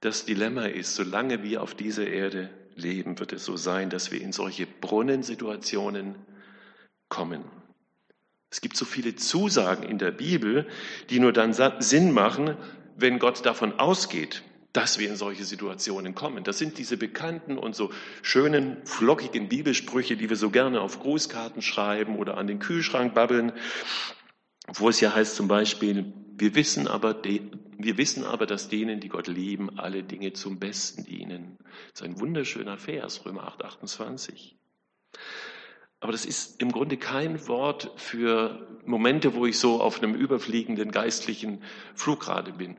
Das 0.01 0.25
Dilemma 0.25 0.65
ist, 0.65 0.95
solange 0.95 1.43
wir 1.43 1.63
auf 1.63 1.75
dieser 1.75 2.07
Erde 2.07 2.51
leben, 2.75 3.19
wird 3.19 3.35
es 3.35 3.45
so 3.45 3.57
sein, 3.57 3.91
dass 3.91 4.11
wir 4.11 4.21
in 4.21 4.33
solche 4.33 4.67
Brunnensituationen 4.67 6.15
kommen. 7.09 7.45
Es 8.51 8.61
gibt 8.61 8.77
so 8.77 8.85
viele 8.85 9.15
Zusagen 9.15 9.85
in 9.85 9.99
der 9.99 10.11
Bibel, 10.11 10.67
die 11.11 11.21
nur 11.21 11.33
dann 11.33 11.55
Sinn 11.81 12.13
machen, 12.13 12.57
wenn 12.97 13.19
Gott 13.19 13.45
davon 13.45 13.79
ausgeht, 13.79 14.43
dass 14.73 14.99
wir 14.99 15.09
in 15.09 15.17
solche 15.17 15.45
Situationen 15.45 16.15
kommen. 16.15 16.45
Das 16.45 16.59
sind 16.59 16.79
diese 16.79 16.97
bekannten 16.97 17.59
und 17.59 17.77
so 17.77 17.93
schönen, 18.23 18.79
flockigen 18.85 19.49
Bibelsprüche, 19.49 20.17
die 20.17 20.29
wir 20.29 20.37
so 20.37 20.51
gerne 20.51 20.81
auf 20.81 21.01
Grußkarten 21.01 21.63
schreiben 21.63 22.17
oder 22.17 22.39
an 22.39 22.47
den 22.47 22.59
Kühlschrank 22.59 23.15
babbeln, 23.15 23.53
wo 24.67 24.89
es 24.89 25.01
ja 25.01 25.15
heißt 25.15 25.37
zum 25.37 25.49
Beispiel, 25.49 26.13
wir 26.37 26.55
wissen 26.55 26.89
aber, 26.89 27.15
wir 27.85 27.99
wissen 27.99 28.25
aber, 28.25 28.47
dass 28.47 28.69
denen, 28.69 29.01
die 29.01 29.09
Gott 29.09 29.27
lieben, 29.27 29.79
alle 29.79 30.03
Dinge 30.03 30.33
zum 30.33 30.59
Besten 30.59 31.05
dienen. 31.05 31.59
Das 31.93 32.01
ist 32.01 32.03
ein 32.03 32.21
wunderschöner 32.21 32.79
Vers, 32.79 33.25
Römer 33.25 33.45
8, 33.45 33.65
28. 33.65 34.57
Aber 36.01 36.13
das 36.13 36.25
ist 36.25 36.61
im 36.63 36.73
Grunde 36.73 36.97
kein 36.97 37.47
Wort 37.47 37.93
für 37.97 38.81
Momente, 38.87 39.35
wo 39.35 39.47
ich 39.47 39.59
so 39.59 39.81
auf 39.83 40.03
einem 40.03 40.15
überfliegenden 40.15 40.91
geistlichen 40.91 41.63
Flug 41.95 42.21
gerade 42.21 42.53
bin, 42.53 42.79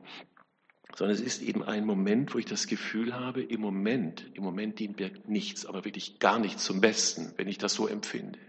sondern 0.96 1.14
es 1.14 1.22
ist 1.22 1.40
eben 1.40 1.62
ein 1.62 1.86
Moment, 1.86 2.34
wo 2.34 2.38
ich 2.38 2.44
das 2.44 2.66
Gefühl 2.66 3.14
habe, 3.14 3.42
im 3.42 3.60
Moment, 3.60 4.28
im 4.34 4.42
Moment 4.42 4.78
dient 4.78 4.98
mir 4.98 5.10
nichts, 5.26 5.64
aber 5.64 5.84
wirklich 5.84 6.18
gar 6.18 6.38
nichts 6.38 6.64
zum 6.64 6.80
Besten, 6.80 7.32
wenn 7.36 7.48
ich 7.48 7.58
das 7.58 7.74
so 7.74 7.86
empfinde. 7.86 8.40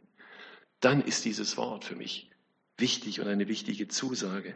Dann 0.80 1.02
ist 1.02 1.24
dieses 1.24 1.56
Wort 1.56 1.86
für 1.86 1.96
mich 1.96 2.30
wichtig 2.78 3.22
und 3.22 3.28
eine 3.28 3.48
wichtige 3.48 3.88
Zusage. 3.88 4.56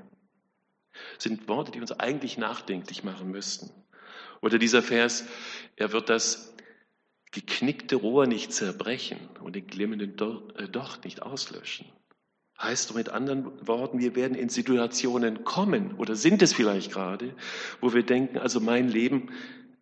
Sind 1.18 1.48
Worte, 1.48 1.72
die 1.72 1.82
uns 1.82 1.92
eigentlich 1.92 2.38
nachdenklich 2.38 3.04
machen 3.04 3.32
müssten. 3.32 3.72
Oder 4.42 4.60
dieser 4.60 4.82
Vers, 4.82 5.26
er 5.76 5.92
wird 5.92 6.10
das 6.10 6.54
geknickte 7.32 7.96
Rohr 7.98 8.28
nicht 8.28 8.54
zerbrechen 8.54 9.20
und 9.42 9.56
den 9.56 9.68
glimmenden 9.68 10.16
äh, 10.56 10.68
Docht 10.68 11.06
nicht 11.06 11.22
auslöschen. 11.22 11.86
Heißt 12.60 12.96
mit 12.96 13.10
anderen 13.10 13.68
Worten, 13.68 14.00
wir 14.00 14.16
werden 14.16 14.36
in 14.36 14.50
Situationen 14.50 15.44
kommen 15.44 15.94
oder 15.96 16.16
sind 16.16 16.42
es 16.42 16.54
vielleicht 16.54 16.92
gerade, 16.92 17.36
wo 17.82 17.94
wir 17.94 18.04
denken, 18.04 18.40
also 18.40 18.60
mein 18.60 18.90
Leben, 18.90 19.32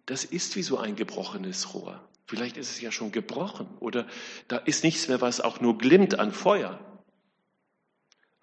das 0.05 0.25
ist 0.25 0.55
wie 0.57 0.63
so 0.63 0.77
ein 0.77 0.95
gebrochenes 0.95 1.73
Rohr. 1.73 2.05
Vielleicht 2.25 2.57
ist 2.57 2.71
es 2.71 2.81
ja 2.81 2.91
schon 2.91 3.11
gebrochen 3.11 3.67
oder 3.79 4.07
da 4.47 4.57
ist 4.57 4.83
nichts 4.83 5.07
mehr, 5.07 5.21
was 5.21 5.39
auch 5.39 5.61
nur 5.61 5.77
glimmt 5.77 6.19
an 6.19 6.31
Feuer. 6.31 6.79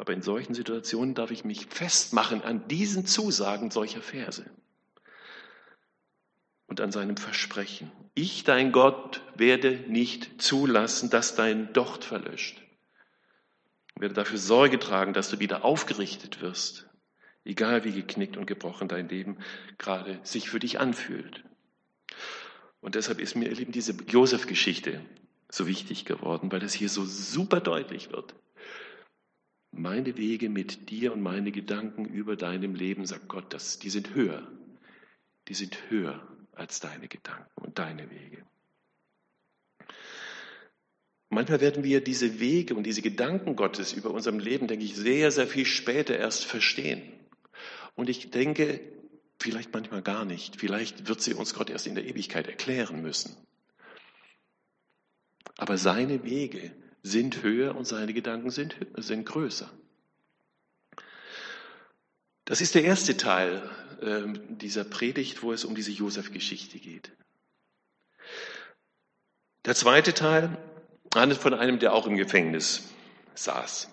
Aber 0.03 0.15
in 0.15 0.23
solchen 0.23 0.53
Situationen 0.53 1.15
darf 1.15 1.31
ich 1.31 1.45
mich 1.45 1.67
festmachen 1.67 2.43
an 2.43 2.67
diesen 2.67 3.07
Zusagen 3.07 3.71
solcher 3.71 4.03
Verse 4.03 4.45
und 6.67 6.81
an 6.81 6.91
seinem 6.91 7.17
Versprechen. 7.17 7.93
Ich, 8.13 8.43
dein 8.43 8.73
Gott, 8.73 9.23
werde 9.37 9.71
nicht 9.87 10.43
zulassen, 10.43 11.09
dass 11.09 11.37
dein 11.37 11.73
Docht 11.73 12.03
verlöscht. 12.03 12.61
Ich 13.95 14.03
werde 14.03 14.17
dafür 14.17 14.39
Sorge 14.39 14.81
tragen, 14.81 15.13
dass 15.13 15.31
du 15.31 15.39
wieder 15.39 15.65
aufgerichtet 15.65 16.41
wirst, 16.41 16.89
egal 17.45 17.85
wie 17.85 17.93
geknickt 17.93 18.37
und 18.37 18.47
gebrochen 18.47 18.89
dein 18.89 19.09
Leben 19.09 19.39
gerade 19.79 20.19
sich 20.25 20.51
für 20.51 20.59
dich 20.59 20.81
anfühlt. 20.81 21.45
Und 22.81 22.97
deshalb 22.97 23.21
ist 23.21 23.37
mir, 23.37 23.53
Lieben, 23.53 23.71
diese 23.71 23.93
Josef-Geschichte 23.93 25.01
so 25.49 25.69
wichtig 25.69 26.07
geworden, 26.07 26.51
weil 26.51 26.59
das 26.59 26.73
hier 26.73 26.89
so 26.89 27.05
super 27.05 27.61
deutlich 27.61 28.11
wird. 28.11 28.35
Meine 29.73 30.19
Wege 30.19 30.51
mit 30.51 30.91
dir 30.91 31.15
und 31.15 31.23
meine 31.23 31.51
Gedanken 31.51 32.05
über 32.05 32.37
deinem 32.37 32.75
Leben, 32.75 33.07
sagt 33.07 33.27
Gott, 33.27 33.53
das, 33.55 33.79
die 33.79 33.89
sind 33.89 34.15
höher. 34.15 34.47
Die 35.49 35.55
sind 35.55 35.91
höher 35.91 36.27
als 36.53 36.81
deine 36.81 37.09
Gedanken 37.09 37.51
und 37.61 37.79
deine 37.79 38.11
Wege. 38.11 38.45
Manchmal 41.31 41.63
werden 41.63 41.83
wir 41.83 42.03
diese 42.03 42.41
Wege 42.41 42.75
und 42.75 42.85
diese 42.85 43.01
Gedanken 43.01 43.57
Gottes 43.57 43.95
über 43.95 44.11
unserem 44.11 44.39
Leben, 44.39 44.67
denke 44.67 44.85
ich, 44.85 44.95
sehr, 44.95 45.31
sehr 45.31 45.47
viel 45.47 45.65
später 45.65 46.19
erst 46.19 46.45
verstehen. 46.45 47.03
Und 47.95 48.11
ich 48.11 48.31
denke, 48.31 48.81
vielleicht 49.39 49.73
manchmal 49.73 50.03
gar 50.03 50.27
nicht. 50.27 50.57
Vielleicht 50.57 51.09
wird 51.09 51.23
sie 51.23 51.33
uns 51.33 51.55
Gott 51.55 51.71
erst 51.71 51.87
in 51.87 51.95
der 51.95 52.05
Ewigkeit 52.05 52.47
erklären 52.47 53.01
müssen. 53.01 53.35
Aber 55.57 55.79
seine 55.79 56.23
Wege 56.25 56.73
sind 57.03 57.43
höher 57.43 57.77
und 57.77 57.85
seine 57.85 58.13
Gedanken 58.13 58.51
sind, 58.51 58.77
sind 58.97 59.25
größer. 59.25 59.71
Das 62.45 62.61
ist 62.61 62.75
der 62.75 62.85
erste 62.85 63.17
Teil 63.17 63.69
äh, 64.01 64.23
dieser 64.49 64.85
Predigt, 64.85 65.43
wo 65.43 65.53
es 65.53 65.65
um 65.65 65.75
diese 65.75 65.93
Josef-Geschichte 65.93 66.79
geht. 66.79 67.13
Der 69.65 69.75
zweite 69.75 70.13
Teil 70.13 70.57
handelt 71.15 71.41
von 71.41 71.55
einem, 71.55 71.79
der 71.79 71.93
auch 71.93 72.07
im 72.07 72.17
Gefängnis 72.17 72.89
saß. 73.35 73.89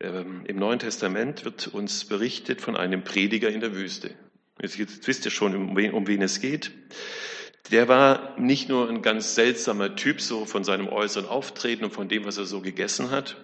Ähm, 0.00 0.44
Im 0.46 0.56
Neuen 0.56 0.78
Testament 0.78 1.44
wird 1.44 1.68
uns 1.68 2.04
berichtet 2.04 2.60
von 2.60 2.76
einem 2.76 3.02
Prediger 3.04 3.50
in 3.50 3.60
der 3.60 3.74
Wüste. 3.74 4.14
Jetzt, 4.60 4.78
jetzt 4.78 5.06
wisst 5.06 5.24
ihr 5.24 5.30
schon, 5.30 5.54
um 5.54 5.76
wen, 5.76 5.92
um 5.92 6.06
wen 6.06 6.22
es 6.22 6.40
geht. 6.40 6.70
Der 7.70 7.88
war 7.88 8.38
nicht 8.38 8.68
nur 8.68 8.88
ein 8.88 9.02
ganz 9.02 9.34
seltsamer 9.34 9.94
Typ, 9.94 10.20
so 10.20 10.44
von 10.44 10.64
seinem 10.64 10.88
äußeren 10.88 11.26
Auftreten 11.26 11.84
und 11.84 11.92
von 11.92 12.08
dem, 12.08 12.24
was 12.24 12.38
er 12.38 12.46
so 12.46 12.60
gegessen 12.60 13.10
hat, 13.10 13.36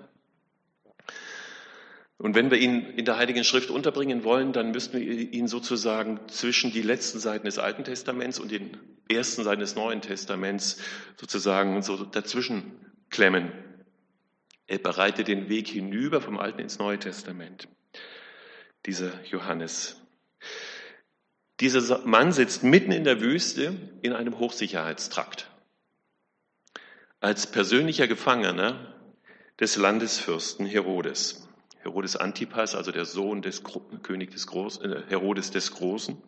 und 2.18 2.34
wenn 2.34 2.50
wir 2.50 2.58
ihn 2.58 2.80
in 2.82 3.04
der 3.04 3.18
Heiligen 3.18 3.44
Schrift 3.44 3.70
unterbringen 3.70 4.24
wollen, 4.24 4.52
dann 4.54 4.70
müssten 4.70 4.98
wir 4.98 5.06
ihn 5.06 5.48
sozusagen 5.48 6.18
zwischen 6.28 6.72
die 6.72 6.80
letzten 6.80 7.18
Seiten 7.18 7.44
des 7.44 7.58
Alten 7.58 7.84
Testaments 7.84 8.38
und 8.38 8.50
den 8.50 8.78
ersten 9.08 9.44
Seiten 9.44 9.60
des 9.60 9.76
Neuen 9.76 10.00
Testaments 10.00 10.80
sozusagen 11.20 11.82
so 11.82 12.04
dazwischen 12.04 12.72
klemmen. 13.10 13.52
Er 14.66 14.78
bereitet 14.78 15.28
den 15.28 15.50
Weg 15.50 15.68
hinüber 15.68 16.22
vom 16.22 16.38
Alten 16.38 16.60
ins 16.60 16.78
Neue 16.78 16.98
Testament. 16.98 17.68
Dieser 18.86 19.22
Johannes. 19.26 20.00
Dieser 21.60 22.06
Mann 22.06 22.32
sitzt 22.32 22.62
mitten 22.62 22.92
in 22.92 23.04
der 23.04 23.20
Wüste 23.20 23.74
in 24.02 24.12
einem 24.12 24.38
Hochsicherheitstrakt. 24.38 25.50
Als 27.20 27.50
persönlicher 27.50 28.06
Gefangener 28.06 28.94
des 29.58 29.76
Landesfürsten 29.76 30.66
Herodes. 30.66 31.48
Herodes 31.80 32.16
Antipas, 32.16 32.74
also 32.74 32.92
der 32.92 33.06
Sohn 33.06 33.40
des 33.40 33.62
König 34.02 34.32
des 34.32 34.46
Groß, 34.46 34.82
äh, 34.82 35.02
Herodes 35.08 35.50
des 35.50 35.70
Großen. 35.72 36.20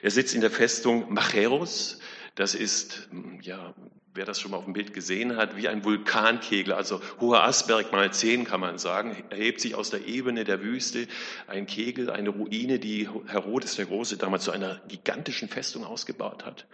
Er 0.00 0.10
sitzt 0.10 0.34
in 0.34 0.40
der 0.40 0.50
Festung 0.50 1.12
Macheros. 1.12 1.98
Das 2.38 2.54
ist, 2.54 3.08
hm, 3.10 3.40
ja, 3.42 3.74
wer 4.14 4.24
das 4.24 4.40
schon 4.40 4.52
mal 4.52 4.58
auf 4.58 4.64
dem 4.64 4.72
Bild 4.72 4.94
gesehen 4.94 5.34
hat, 5.34 5.56
wie 5.56 5.66
ein 5.66 5.84
Vulkankegel, 5.84 6.72
also 6.72 7.00
hoher 7.18 7.42
Asberg 7.42 7.90
mal 7.90 8.12
zehn 8.12 8.44
kann 8.44 8.60
man 8.60 8.78
sagen, 8.78 9.24
erhebt 9.30 9.60
sich 9.60 9.74
aus 9.74 9.90
der 9.90 10.06
Ebene 10.06 10.44
der 10.44 10.62
Wüste 10.62 11.08
ein 11.48 11.66
Kegel, 11.66 12.10
eine 12.10 12.28
Ruine, 12.28 12.78
die 12.78 13.08
Herodes 13.26 13.74
der 13.74 13.86
Große 13.86 14.18
damals 14.18 14.44
zu 14.44 14.52
einer 14.52 14.80
gigantischen 14.86 15.48
Festung 15.48 15.84
ausgebaut 15.84 16.46
hat. 16.46 16.68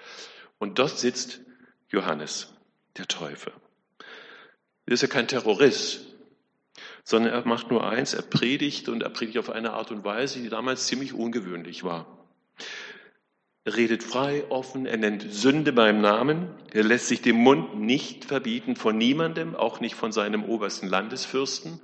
Und 0.59 0.79
dort 0.79 0.99
sitzt 0.99 1.41
Johannes, 1.89 2.53
der 2.99 3.09
Täufer. 3.09 3.53
Er 4.85 4.93
ist 4.93 5.01
ja 5.01 5.09
kein 5.09 5.29
Terrorist, 5.29 6.05
sondern 7.05 7.33
er 7.33 7.47
macht 7.47 7.71
nur 7.71 7.89
eins, 7.89 8.13
er 8.13 8.21
predigt 8.21 8.91
und 8.91 9.03
er 9.03 9.09
predigt 9.09 9.39
auf 9.39 9.49
eine 9.49 9.73
Art 9.73 9.91
und 9.93 10.05
Weise, 10.05 10.43
die 10.43 10.51
damals 10.51 10.89
ziemlich 10.89 11.15
ungewöhnlich 11.15 11.85
war. 11.85 12.07
Redet 13.67 14.03
frei, 14.03 14.45
offen, 14.51 14.85
er 14.85 14.99
nennt 14.99 15.33
Sünde 15.33 15.73
beim 15.73 16.01
Namen, 16.01 16.49
er 16.73 16.85
lässt 16.85 17.09
sich 17.09 17.23
den 17.23 17.37
Mund 17.37 17.81
nicht 17.81 18.27
verbieten 18.27 18.77
von 18.77 18.99
niemandem, 18.99 19.55
auch 19.55 19.81
nicht 19.81 19.95
von 19.95 20.13
seinem 20.13 20.45
obersten 20.45 20.87
Landesfürsten 20.87 21.81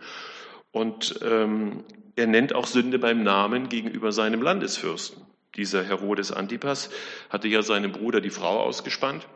und 0.72 1.18
ähm, 1.22 1.84
er 2.16 2.26
nennt 2.26 2.54
auch 2.54 2.66
Sünde 2.66 2.98
beim 2.98 3.22
Namen 3.22 3.68
gegenüber 3.68 4.12
seinem 4.12 4.42
Landesfürsten. 4.42 5.24
Dieser 5.56 5.82
Herodes 5.82 6.32
Antipas 6.32 6.90
hatte 7.30 7.48
ja 7.48 7.62
seinem 7.62 7.92
Bruder 7.92 8.20
die 8.20 8.30
Frau 8.30 8.60
ausgespannt 8.60 9.26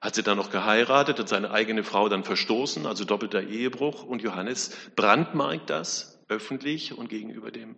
hat 0.00 0.14
sie 0.14 0.22
dann 0.22 0.36
noch 0.36 0.50
geheiratet, 0.50 1.18
hat 1.18 1.28
seine 1.28 1.50
eigene 1.50 1.82
Frau 1.82 2.08
dann 2.08 2.22
verstoßen, 2.22 2.86
also 2.86 3.04
doppelter 3.04 3.42
Ehebruch. 3.42 4.04
Und 4.04 4.22
Johannes 4.22 4.76
brandmarkt 4.94 5.70
das 5.70 6.22
öffentlich 6.28 6.96
und 6.96 7.08
gegenüber 7.08 7.50
dem 7.50 7.76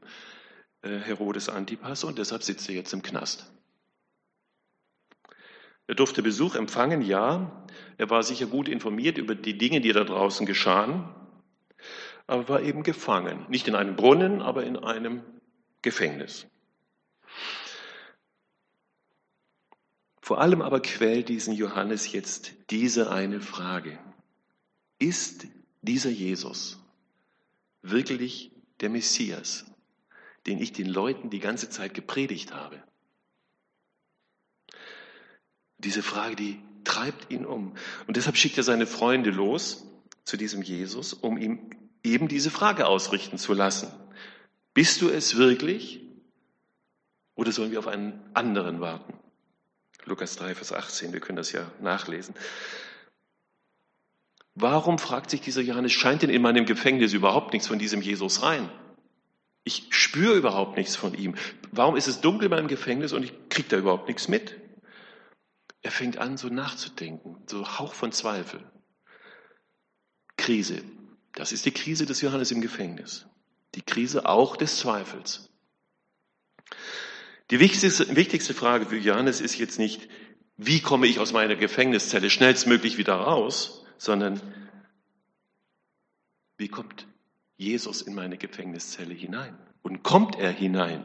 Herodes 0.83 1.49
Antipas 1.49 2.05
und 2.05 2.19
deshalb 2.19 2.43
sitzt 2.43 2.69
er 2.69 2.75
jetzt 2.75 2.93
im 2.93 3.03
Knast. 3.03 3.51
Er 5.89 5.95
durfte 5.95 6.23
Besuch 6.23 6.55
empfangen, 6.55 7.03
ja. 7.03 7.67
Er 7.97 8.11
war 8.11 8.23
sicher 8.23 8.47
gut 8.47 8.69
informiert 8.69 9.19
über 9.19 9.35
die 9.35 9.57
Dinge, 9.57 9.81
die 9.81 9.93
da 9.93 10.05
draußen 10.05 10.47
geschahen, 10.47 11.09
aber 12.27 12.49
war 12.49 12.63
eben 12.63 12.83
gefangen. 12.83 13.47
Nicht 13.49 13.67
in 13.67 13.75
einem 13.75 13.97
Brunnen, 13.97 14.43
aber 14.43 14.65
in 14.65 14.77
einem 14.77 15.23
Gefängnis. 15.83 16.47
Vor 20.21 20.43
allem 20.43 20.61
aber 20.61 20.81
quält 20.81 21.31
diesen 21.31 21.55
Johannes 21.55 22.13
jetzt 22.13 22.53
diese 22.71 23.11
eine 23.11 23.41
Frage. 23.41 23.99
Ist 24.99 25.47
dieser 25.81 26.11
Jesus 26.11 26.79
wirklich 27.81 28.53
der 28.81 28.91
Messias, 28.91 29.65
den 30.49 30.61
ich 30.61 30.73
den 30.73 30.89
Leuten 30.89 31.31
die 31.31 31.41
ganze 31.41 31.71
Zeit 31.71 31.95
gepredigt 31.95 32.53
habe? 32.55 32.83
Diese 35.79 36.03
Frage, 36.03 36.35
die 36.35 36.61
treibt 36.85 37.31
ihn 37.31 37.47
um. 37.47 37.77
Und 38.07 38.17
deshalb 38.17 38.37
schickt 38.37 38.57
er 38.57 38.65
seine 38.65 38.87
Freunde 38.87 39.31
los 39.31 39.87
zu 40.25 40.37
diesem 40.37 40.63
Jesus, 40.63 41.13
um 41.13 41.39
ihm 41.39 41.71
eben 42.03 42.29
diese 42.29 42.51
Frage 42.51 42.87
ausrichten 42.87 43.39
zu 43.39 43.53
lassen. 43.53 43.93
Bist 44.75 45.03
du 45.03 45.09
es 45.09 45.37
wirklich? 45.37 46.01
Oder 47.35 47.53
sollen 47.53 47.71
wir 47.71 47.79
auf 47.79 47.87
einen 47.87 48.21
anderen 48.35 48.81
warten? 48.81 49.15
Lukas 50.05 50.37
3, 50.37 50.55
Vers 50.55 50.73
18, 50.73 51.13
wir 51.13 51.21
können 51.21 51.37
das 51.37 51.53
ja 51.53 51.71
nachlesen. 51.81 52.35
Warum, 54.55 54.99
fragt 54.99 55.31
sich 55.31 55.41
dieser 55.41 55.61
Johannes, 55.61 55.93
scheint 55.93 56.23
denn 56.23 56.31
in 56.31 56.43
meinem 56.43 56.67
Gefängnis 56.67 57.13
überhaupt 57.13 57.53
nichts 57.53 57.69
von 57.69 57.79
diesem 57.79 58.01
Jesus 58.01 58.43
rein? 58.43 58.69
Ich 59.65 59.87
spüre 59.91 60.37
überhaupt 60.37 60.77
nichts 60.77 60.97
von 60.97 61.15
ihm. 61.15 61.35
Warum 61.73 61.97
ist 61.97 62.09
es 62.09 62.21
dunkel 62.21 62.47
in 62.47 62.51
meinem 62.51 62.69
Gefängnis 62.69 63.13
und 63.13 63.23
ich 63.23 63.33
kriege 63.49 63.69
da 63.69 63.77
überhaupt 63.77 64.09
nichts 64.09 64.29
mit? 64.29 64.57
Er 65.83 65.91
fängt 65.91 66.19
an, 66.19 66.37
so 66.37 66.49
nachzudenken, 66.49 67.43
so 67.47 67.79
Hauch 67.79 67.95
von 67.95 68.13
Zweifel. 68.13 68.65
Krise. 70.37 70.83
Das 71.33 71.53
ist 71.53 71.67
die 71.67 71.71
Krise 71.71 72.07
des 72.07 72.21
Johannes 72.21 72.51
im 72.51 72.61
Gefängnis. 72.61 73.27
Die 73.75 73.83
Krise 73.83 74.27
auch 74.27 74.57
des 74.57 74.79
Zweifels. 74.79 75.51
Die 77.51 77.61
wichtigste, 77.61 78.17
wichtigste 78.17 78.55
Frage 78.55 78.87
für 78.87 78.97
Johannes 78.97 79.41
ist 79.41 79.59
jetzt 79.59 79.79
nicht, 79.79 80.09
wie 80.57 80.81
komme 80.81 81.07
ich 81.07 81.21
aus 81.21 81.33
meiner 81.33 81.57
Gefängniszelle 81.57 82.31
schnellstmöglich 82.31 82.99
wieder 82.99 83.15
raus, 83.15 83.85
sondern 83.97 84.41
wie 86.57 86.69
kommt 86.69 87.07
Jesus 87.59 88.01
in 88.01 88.15
meine 88.15 88.39
Gefängniszelle 88.39 89.13
hinein? 89.13 89.59
Und 89.83 90.03
kommt 90.03 90.37
er 90.37 90.51
hinein? 90.51 91.05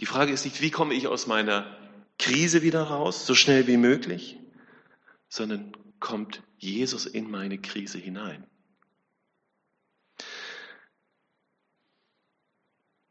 Die 0.00 0.06
Frage 0.06 0.32
ist 0.32 0.44
nicht, 0.44 0.60
wie 0.60 0.70
komme 0.70 0.94
ich 0.94 1.06
aus 1.06 1.26
meiner 1.26 1.78
Krise 2.18 2.62
wieder 2.62 2.82
raus, 2.82 3.26
so 3.26 3.34
schnell 3.34 3.66
wie 3.66 3.76
möglich, 3.76 4.38
sondern 5.28 5.72
kommt 6.00 6.42
Jesus 6.58 7.06
in 7.06 7.30
meine 7.30 7.58
Krise 7.58 7.98
hinein? 7.98 8.44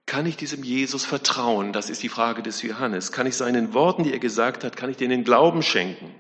Kann 0.08 0.26
ich 0.26 0.38
diesem 0.38 0.64
Jesus 0.64 1.06
vertrauen? 1.06 1.74
Das 1.74 1.90
ist 1.90 2.02
die 2.02 2.10
Frage 2.10 2.42
des 2.42 2.62
Johannes. 2.62 3.12
Kann 3.12 3.28
ich 3.28 3.36
seinen 3.36 3.74
Worten, 3.74 4.04
die 4.04 4.14
er 4.14 4.20
gesagt 4.20 4.64
hat, 4.64 4.78
kann 4.78 4.90
ich 4.90 4.98
denen 4.98 5.24
Glauben 5.24 5.62
schenken? 5.62 6.14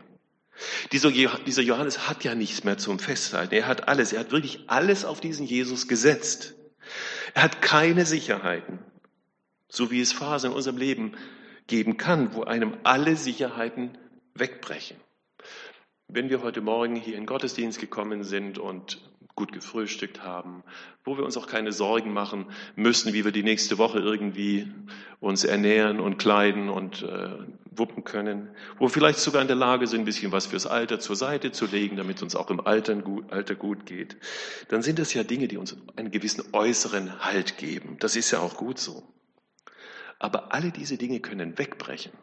Dieser 0.92 1.10
Johannes 1.10 2.08
hat 2.08 2.24
ja 2.24 2.36
nichts 2.36 2.64
mehr 2.64 2.78
zum 2.78 3.00
Festhalten. 3.00 3.54
Er 3.54 3.68
hat 3.68 3.88
alles. 3.88 4.14
Er 4.14 4.22
hat 4.22 4.32
wirklich 4.32 4.64
alles 4.68 5.04
auf 5.06 5.20
diesen 5.20 5.46
Jesus 5.46 5.88
gesetzt. 5.88 6.56
Er 7.34 7.44
hat 7.44 7.62
keine 7.62 8.06
Sicherheiten. 8.06 8.80
So 9.68 9.92
wie 9.92 10.00
es 10.00 10.14
Phasen 10.14 10.52
in 10.52 10.56
unserem 10.56 10.78
Leben 10.78 11.18
geben 11.68 11.98
kann, 11.98 12.34
wo 12.34 12.44
einem 12.44 12.78
alle 12.84 13.16
Sicherheiten 13.16 13.98
wegbrechen. 14.34 14.98
Wenn 16.08 16.30
wir 16.30 16.44
heute 16.44 16.62
Morgen 16.62 16.96
hier 16.96 17.18
in 17.18 17.26
Gottesdienst 17.26 17.80
gekommen 17.80 18.24
sind 18.24 18.60
und 18.60 19.02
gut 19.36 19.52
gefrühstückt 19.52 20.24
haben, 20.24 20.64
wo 21.04 21.18
wir 21.18 21.26
uns 21.26 21.36
auch 21.36 21.48
keine 21.48 21.74
Sorgen 21.74 22.14
machen 22.14 22.46
müssen, 22.76 23.14
wie 23.14 23.26
wir 23.26 23.32
die 23.32 23.44
nächste 23.44 23.78
Woche 23.78 24.00
irgendwie 24.00 24.72
uns 25.20 25.44
ernähren 25.44 26.00
und 26.00 26.18
kleiden 26.18 26.70
und 26.70 27.02
äh, 27.02 27.32
wuppen 27.72 28.04
können, 28.04 28.50
wo 28.78 28.86
wir 28.86 28.90
vielleicht 28.90 29.20
sogar 29.20 29.42
in 29.42 29.48
der 29.48 29.58
Lage 29.58 29.88
sind, 29.88 30.02
ein 30.02 30.06
bisschen 30.06 30.32
was 30.32 30.46
fürs 30.46 30.68
Alter 30.68 31.00
zur 31.00 31.16
Seite 31.16 31.52
zu 31.52 31.66
legen, 31.66 31.98
damit 31.98 32.18
es 32.18 32.24
uns 32.24 32.36
auch 32.36 32.50
im 32.50 32.62
Alter 32.62 32.96
gut, 32.96 33.32
Alter 33.32 33.56
gut 33.56 33.86
geht, 33.86 34.16
dann 34.70 34.82
sind 34.82 35.00
das 35.00 35.14
ja 35.14 35.24
Dinge, 35.24 35.48
die 35.48 35.58
uns 35.58 35.76
einen 35.98 36.12
gewissen 36.12 36.46
äußeren 36.54 37.26
Halt 37.26 37.58
geben. 37.58 37.98
Das 38.00 38.16
ist 38.16 38.32
ja 38.32 38.40
auch 38.40 38.56
gut 38.56 38.80
so. 38.80 39.04
Aber 40.20 40.54
alle 40.54 40.72
diese 40.72 40.98
Dinge 40.98 41.20
können 41.20 41.58
wegbrechen. 41.58 42.14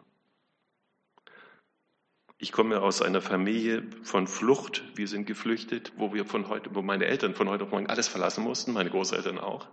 Ich 2.42 2.50
komme 2.50 2.82
aus 2.82 3.02
einer 3.02 3.20
Familie 3.20 3.84
von 4.02 4.26
Flucht. 4.26 4.82
Wir 4.96 5.06
sind 5.06 5.26
geflüchtet, 5.28 5.92
wo 5.96 6.12
wir 6.12 6.24
von 6.24 6.48
heute, 6.48 6.74
wo 6.74 6.82
meine 6.82 7.04
Eltern 7.06 7.36
von 7.36 7.48
heute 7.48 7.62
auf 7.62 7.70
morgen 7.70 7.86
alles 7.86 8.08
verlassen 8.08 8.42
mussten, 8.42 8.72
meine 8.72 8.90
Großeltern 8.90 9.38
auch. 9.38 9.68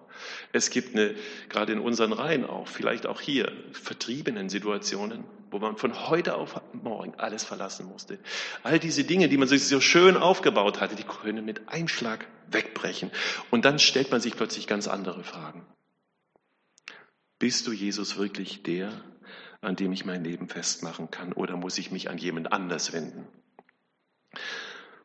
Es 0.54 0.70
gibt 0.70 0.94
eine, 0.94 1.16
gerade 1.50 1.74
in 1.74 1.80
unseren 1.80 2.14
Reihen 2.14 2.46
auch, 2.46 2.68
vielleicht 2.68 3.08
auch 3.08 3.22
hier, 3.22 3.52
vertriebenen 3.72 4.50
Situationen, 4.50 5.24
wo 5.50 5.58
man 5.58 5.78
von 5.78 6.10
heute 6.10 6.36
auf 6.36 6.62
morgen 6.72 7.16
alles 7.18 7.44
verlassen 7.44 7.88
musste. 7.88 8.20
All 8.62 8.78
diese 8.78 9.04
Dinge, 9.04 9.30
die 9.30 9.38
man 9.38 9.48
sich 9.48 9.66
so 9.66 9.82
schön 9.82 10.16
aufgebaut 10.16 10.80
hatte, 10.80 10.96
die 10.96 11.06
können 11.06 11.44
mit 11.44 11.70
Einschlag 11.70 12.28
wegbrechen. 12.52 13.10
Und 13.50 13.66
dann 13.66 13.80
stellt 13.80 14.12
man 14.12 14.22
sich 14.22 14.36
plötzlich 14.36 14.68
ganz 14.68 14.88
andere 14.88 15.24
Fragen. 15.24 15.66
Bist 17.40 17.66
du 17.66 17.72
Jesus 17.72 18.20
wirklich 18.20 18.62
der, 18.62 18.92
an 19.62 19.76
dem 19.76 19.92
ich 19.92 20.06
mein 20.06 20.24
Leben 20.24 20.48
festmachen 20.48 21.12
kann, 21.12 21.34
oder 21.34 21.58
muss 21.58 21.78
ich 21.78 21.92
mich 21.92 22.10
an 22.10 22.18
jemand 22.18 22.52
anders 22.52 22.94
wenden? 22.94 23.28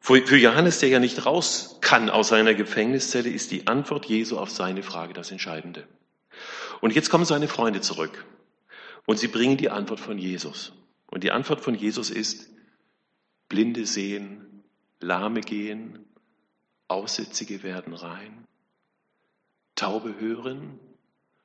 Für 0.00 0.36
Johannes, 0.36 0.80
der 0.80 0.90
ja 0.90 0.98
nicht 0.98 1.24
raus 1.24 1.78
kann 1.80 2.10
aus 2.10 2.28
seiner 2.28 2.54
Gefängniszelle, 2.54 3.30
ist 3.30 3.50
die 3.50 3.66
Antwort 3.66 4.04
Jesu 4.04 4.38
auf 4.38 4.50
seine 4.50 4.82
Frage 4.82 5.14
das 5.14 5.30
Entscheidende. 5.30 5.88
Und 6.82 6.94
jetzt 6.94 7.08
kommen 7.08 7.24
seine 7.24 7.48
Freunde 7.48 7.80
zurück 7.80 8.26
und 9.06 9.18
sie 9.18 9.28
bringen 9.28 9.56
die 9.56 9.70
Antwort 9.70 10.00
von 10.00 10.18
Jesus. 10.18 10.72
Und 11.06 11.24
die 11.24 11.30
Antwort 11.30 11.60
von 11.60 11.74
Jesus 11.74 12.10
ist, 12.10 12.50
Blinde 13.48 13.86
sehen, 13.86 14.62
Lahme 15.00 15.40
gehen, 15.40 16.04
Aussätzige 16.88 17.62
werden 17.62 17.94
rein, 17.94 18.46
Taube 19.74 20.14
hören, 20.18 20.78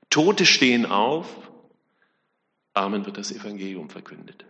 Tote 0.09 0.45
stehen 0.45 0.85
auf, 0.85 1.49
Armen 2.79 3.05
wird 3.05 3.17
das 3.17 3.31
Evangelium 3.31 3.89
verkündet. 3.89 4.45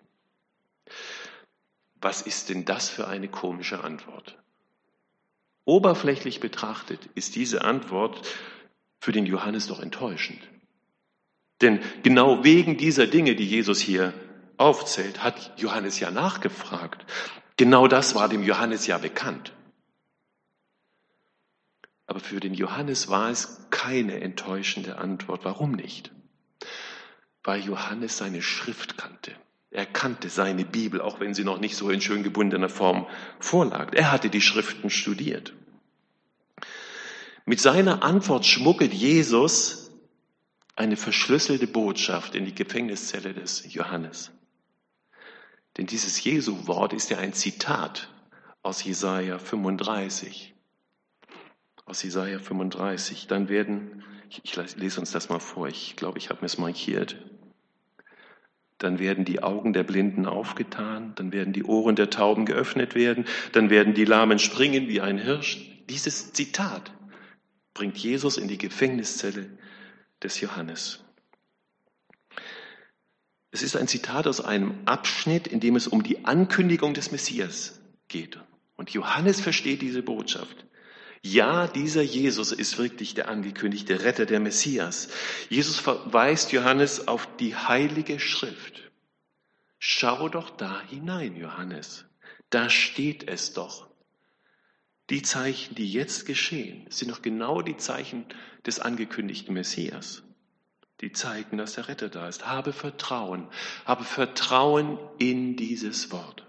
Was 2.01 2.21
ist 2.21 2.49
denn 2.49 2.63
das 2.63 2.87
für 2.87 3.07
eine 3.07 3.27
komische 3.27 3.83
Antwort? 3.83 4.37
Oberflächlich 5.65 6.39
betrachtet 6.39 7.09
ist 7.15 7.35
diese 7.35 7.63
Antwort 7.63 8.25
für 8.99 9.11
den 9.11 9.25
Johannes 9.25 9.67
doch 9.67 9.79
enttäuschend. 9.79 10.41
Denn 11.61 11.79
genau 12.03 12.43
wegen 12.43 12.77
dieser 12.77 13.07
Dinge, 13.07 13.35
die 13.35 13.45
Jesus 13.45 13.79
hier 13.79 14.13
aufzählt, 14.57 15.23
hat 15.23 15.53
Johannes 15.57 15.99
ja 15.99 16.11
nachgefragt. 16.11 17.05
Genau 17.57 17.87
das 17.87 18.15
war 18.15 18.29
dem 18.29 18.43
Johannes 18.43 18.87
ja 18.87 18.97
bekannt. 18.97 19.53
Aber 22.05 22.19
für 22.19 22.39
den 22.39 22.53
Johannes 22.53 23.09
war 23.09 23.29
es 23.29 23.67
keine 23.69 24.21
enttäuschende 24.21 24.97
Antwort. 24.97 25.45
Warum 25.45 25.73
nicht? 25.73 26.11
Weil 27.43 27.61
Johannes 27.61 28.17
seine 28.17 28.41
Schrift 28.41 28.97
kannte. 28.97 29.35
Er 29.71 29.85
kannte 29.85 30.29
seine 30.29 30.65
Bibel, 30.65 30.99
auch 30.99 31.19
wenn 31.19 31.33
sie 31.33 31.43
noch 31.43 31.59
nicht 31.59 31.75
so 31.75 31.89
in 31.89 32.01
schön 32.01 32.23
gebundener 32.23 32.69
Form 32.69 33.05
vorlag. 33.39 33.93
Er 33.93 34.11
hatte 34.11 34.29
die 34.29 34.41
Schriften 34.41 34.89
studiert. 34.89 35.53
Mit 37.45 37.59
seiner 37.59 38.03
Antwort 38.03 38.45
schmuggelt 38.45 38.93
Jesus 38.93 39.91
eine 40.75 40.97
verschlüsselte 40.97 41.67
Botschaft 41.67 42.35
in 42.35 42.45
die 42.45 42.55
Gefängniszelle 42.55 43.33
des 43.33 43.73
Johannes. 43.73 44.31
Denn 45.77 45.85
dieses 45.85 46.23
Jesu-Wort 46.23 46.93
ist 46.93 47.09
ja 47.09 47.17
ein 47.19 47.33
Zitat 47.33 48.09
aus 48.63 48.83
Jesaja 48.83 49.39
35. 49.39 50.53
Aus 51.85 52.03
Jesaja 52.03 52.39
35. 52.39 53.27
Dann 53.27 53.49
werden, 53.49 54.03
ich, 54.29 54.41
ich 54.43 54.75
lese 54.75 54.99
uns 54.99 55.11
das 55.11 55.29
mal 55.29 55.39
vor, 55.39 55.67
ich 55.67 55.95
glaube, 55.95 56.17
ich 56.17 56.29
habe 56.29 56.41
mir 56.41 56.47
es 56.47 56.57
markiert 56.57 57.17
dann 58.79 58.97
werden 58.97 59.25
die 59.25 59.43
Augen 59.43 59.73
der 59.73 59.83
Blinden 59.83 60.25
aufgetan, 60.25 61.13
dann 61.15 61.31
werden 61.31 61.53
die 61.53 61.65
Ohren 61.65 61.95
der 61.95 62.09
Tauben 62.09 62.45
geöffnet 62.45 62.95
werden, 62.95 63.25
dann 63.51 63.69
werden 63.69 63.93
die 63.93 64.05
Lahmen 64.05 64.39
springen 64.39 64.87
wie 64.87 65.01
ein 65.01 65.17
Hirsch. 65.17 65.59
Dieses 65.89 66.33
Zitat 66.33 66.91
bringt 67.73 67.97
Jesus 67.97 68.37
in 68.37 68.47
die 68.47 68.57
Gefängniszelle 68.57 69.49
des 70.23 70.39
Johannes. 70.39 71.03
Es 73.51 73.63
ist 73.63 73.75
ein 73.75 73.87
Zitat 73.87 74.27
aus 74.27 74.41
einem 74.41 74.79
Abschnitt, 74.85 75.47
in 75.47 75.59
dem 75.59 75.75
es 75.75 75.87
um 75.87 76.01
die 76.01 76.23
Ankündigung 76.25 76.93
des 76.93 77.11
Messias 77.11 77.81
geht. 78.07 78.39
Und 78.77 78.91
Johannes 78.91 79.41
versteht 79.41 79.81
diese 79.81 80.03
Botschaft. 80.03 80.65
Ja, 81.21 81.67
dieser 81.67 82.01
Jesus 82.01 82.51
ist 82.51 82.77
wirklich 82.77 83.13
der 83.13 83.27
angekündigte 83.27 84.03
Retter, 84.03 84.25
der 84.25 84.39
Messias. 84.39 85.09
Jesus 85.49 85.77
verweist 85.77 86.51
Johannes 86.51 87.07
auf 87.07 87.27
die 87.37 87.55
heilige 87.55 88.19
Schrift. 88.19 88.89
Schau 89.79 90.29
doch 90.29 90.49
da 90.49 90.81
hinein, 90.89 91.35
Johannes. 91.35 92.05
Da 92.49 92.69
steht 92.69 93.27
es 93.27 93.53
doch. 93.53 93.89
Die 95.09 95.21
Zeichen, 95.21 95.75
die 95.75 95.91
jetzt 95.91 96.25
geschehen, 96.25 96.85
sind 96.89 97.11
doch 97.11 97.21
genau 97.21 97.61
die 97.61 97.77
Zeichen 97.77 98.25
des 98.65 98.79
angekündigten 98.79 99.53
Messias. 99.53 100.23
Die 101.01 101.11
zeigen, 101.11 101.57
dass 101.57 101.73
der 101.73 101.87
Retter 101.87 102.09
da 102.09 102.27
ist. 102.27 102.45
Habe 102.45 102.73
Vertrauen. 102.73 103.47
Habe 103.85 104.03
Vertrauen 104.03 104.99
in 105.17 105.55
dieses 105.55 106.11
Wort. 106.11 106.45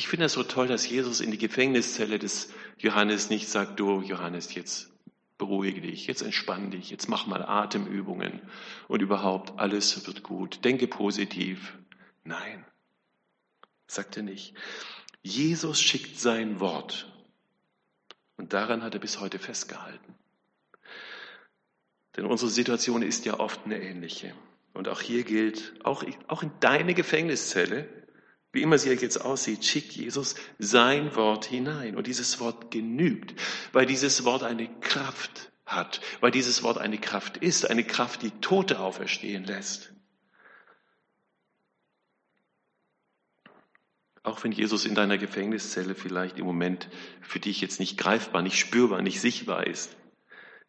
Ich 0.00 0.08
finde 0.08 0.24
es 0.24 0.32
so 0.32 0.42
toll, 0.42 0.66
dass 0.66 0.88
Jesus 0.88 1.20
in 1.20 1.30
die 1.30 1.36
Gefängniszelle 1.36 2.18
des 2.18 2.54
Johannes 2.78 3.28
nicht 3.28 3.50
sagt, 3.50 3.78
du 3.78 4.00
Johannes, 4.00 4.54
jetzt 4.54 4.90
beruhige 5.36 5.82
dich, 5.82 6.06
jetzt 6.06 6.22
entspann 6.22 6.70
dich, 6.70 6.88
jetzt 6.88 7.10
mach 7.10 7.26
mal 7.26 7.42
Atemübungen 7.42 8.40
und 8.88 9.02
überhaupt 9.02 9.58
alles 9.60 10.06
wird 10.06 10.22
gut, 10.22 10.64
denke 10.64 10.86
positiv. 10.86 11.76
Nein, 12.24 12.64
sagt 13.88 14.16
er 14.16 14.22
nicht. 14.22 14.54
Jesus 15.20 15.82
schickt 15.82 16.18
sein 16.18 16.60
Wort 16.60 17.12
und 18.38 18.54
daran 18.54 18.82
hat 18.82 18.94
er 18.94 19.00
bis 19.00 19.20
heute 19.20 19.38
festgehalten. 19.38 20.14
Denn 22.16 22.24
unsere 22.24 22.50
Situation 22.50 23.02
ist 23.02 23.26
ja 23.26 23.38
oft 23.38 23.66
eine 23.66 23.82
ähnliche. 23.82 24.32
Und 24.72 24.88
auch 24.88 25.02
hier 25.02 25.24
gilt, 25.24 25.74
auch, 25.84 26.02
auch 26.26 26.42
in 26.42 26.52
deine 26.60 26.94
Gefängniszelle 26.94 28.00
wie 28.52 28.62
immer 28.62 28.78
sie 28.78 28.90
jetzt 28.90 29.20
aussieht, 29.20 29.64
schickt 29.64 29.92
Jesus 29.92 30.34
sein 30.58 31.14
Wort 31.14 31.44
hinein. 31.44 31.96
Und 31.96 32.06
dieses 32.06 32.40
Wort 32.40 32.70
genügt, 32.70 33.34
weil 33.72 33.86
dieses 33.86 34.24
Wort 34.24 34.42
eine 34.42 34.68
Kraft 34.80 35.52
hat, 35.66 36.00
weil 36.20 36.32
dieses 36.32 36.62
Wort 36.62 36.78
eine 36.78 36.98
Kraft 36.98 37.36
ist, 37.36 37.70
eine 37.70 37.84
Kraft, 37.84 38.22
die 38.22 38.32
Tote 38.40 38.80
auferstehen 38.80 39.44
lässt. 39.44 39.94
Auch 44.22 44.42
wenn 44.44 44.52
Jesus 44.52 44.84
in 44.84 44.94
deiner 44.94 45.16
Gefängniszelle 45.16 45.94
vielleicht 45.94 46.38
im 46.38 46.44
Moment 46.44 46.90
für 47.22 47.40
dich 47.40 47.60
jetzt 47.60 47.80
nicht 47.80 47.96
greifbar, 47.96 48.42
nicht 48.42 48.58
spürbar, 48.58 49.00
nicht 49.00 49.20
sichtbar 49.20 49.66
ist. 49.66 49.96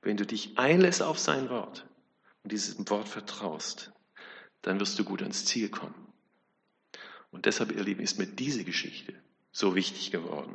Wenn 0.01 0.17
du 0.17 0.25
dich 0.25 0.57
einlässt 0.57 1.01
auf 1.01 1.19
sein 1.19 1.49
Wort 1.49 1.87
und 2.43 2.51
diesem 2.51 2.89
Wort 2.89 3.09
vertraust, 3.09 3.91
dann 4.61 4.79
wirst 4.79 4.97
du 4.99 5.03
gut 5.03 5.21
ans 5.21 5.45
Ziel 5.45 5.69
kommen. 5.69 6.10
Und 7.31 7.45
deshalb, 7.45 7.71
ihr 7.71 7.83
Lieben, 7.83 8.01
ist 8.01 8.19
mir 8.19 8.27
diese 8.27 8.63
Geschichte 8.63 9.13
so 9.51 9.75
wichtig 9.75 10.11
geworden. 10.11 10.53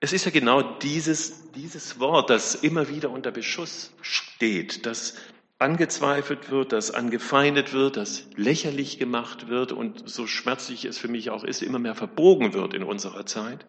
Es 0.00 0.12
ist 0.12 0.24
ja 0.24 0.30
genau 0.30 0.62
dieses, 0.62 1.52
dieses 1.52 2.00
Wort, 2.00 2.30
das 2.30 2.54
immer 2.54 2.88
wieder 2.88 3.10
unter 3.10 3.30
Beschuss 3.30 3.92
steht, 4.00 4.86
das 4.86 5.14
angezweifelt 5.58 6.50
wird, 6.50 6.72
das 6.72 6.90
angefeindet 6.90 7.74
wird, 7.74 7.98
das 7.98 8.24
lächerlich 8.34 8.98
gemacht 8.98 9.48
wird 9.48 9.72
und 9.72 10.08
so 10.08 10.26
schmerzlich 10.26 10.86
es 10.86 10.96
für 10.96 11.08
mich 11.08 11.28
auch 11.28 11.44
ist, 11.44 11.62
immer 11.62 11.78
mehr 11.78 11.94
verbogen 11.94 12.54
wird 12.54 12.72
in 12.72 12.82
unserer 12.82 13.26
Zeit, 13.26 13.66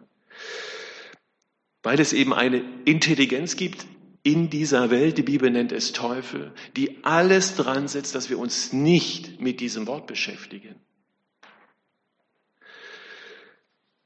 weil 1.84 2.00
es 2.00 2.14
eben 2.14 2.34
eine 2.34 2.64
Intelligenz 2.86 3.58
gibt 3.58 3.86
in 4.24 4.50
dieser 4.50 4.90
Welt, 4.90 5.18
die 5.18 5.24
Bibel 5.24 5.50
nennt 5.50 5.74
es 5.74 5.92
Teufel, 5.92 6.54
die 6.78 7.04
alles 7.04 7.56
dran 7.56 7.90
setzt, 7.90 8.16
dass 8.16 8.30
wir 8.30 8.40
uns 8.40 8.72
nicht 8.72 9.42
mit 9.42 9.60
diesem 9.60 9.86
Wort 9.88 10.08
beschäftigen. 10.08 10.76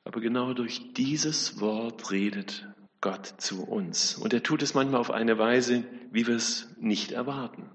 Aber 0.05 0.21
genau 0.21 0.53
durch 0.53 0.93
dieses 0.93 1.59
Wort 1.59 2.11
redet 2.11 2.67
Gott 3.01 3.25
zu 3.37 3.63
uns. 3.63 4.15
Und 4.15 4.33
er 4.33 4.43
tut 4.43 4.61
es 4.61 4.73
manchmal 4.73 5.01
auf 5.01 5.11
eine 5.11 5.37
Weise, 5.37 5.83
wie 6.11 6.27
wir 6.27 6.35
es 6.35 6.67
nicht 6.79 7.11
erwarten. 7.11 7.69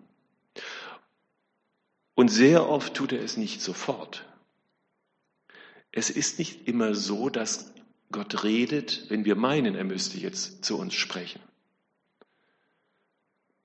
Und 2.15 2.29
sehr 2.29 2.69
oft 2.69 2.95
tut 2.95 3.13
er 3.13 3.23
es 3.23 3.37
nicht 3.37 3.61
sofort. 3.61 4.27
Es 5.93 6.09
ist 6.09 6.39
nicht 6.39 6.69
immer 6.69 6.95
so, 6.95 7.31
dass 7.31 7.75
Gott 8.13 8.45
redet, 8.45 9.11
wenn 9.11 9.25
wir 9.25 9.35
meinen, 9.35 9.75
er 9.75 9.85
müsste 9.85 10.19
jetzt 10.19 10.65
zu 10.65 10.79
uns 10.79 10.95
sprechen. 10.95 11.41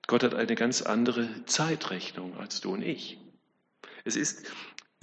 Gott 0.07 0.23
hat 0.23 0.35
eine 0.35 0.55
ganz 0.55 0.81
andere 0.81 1.45
Zeitrechnung 1.45 2.37
als 2.37 2.61
du 2.61 2.73
und 2.73 2.81
ich. 2.81 3.19
Es 4.03 4.15
ist 4.15 4.51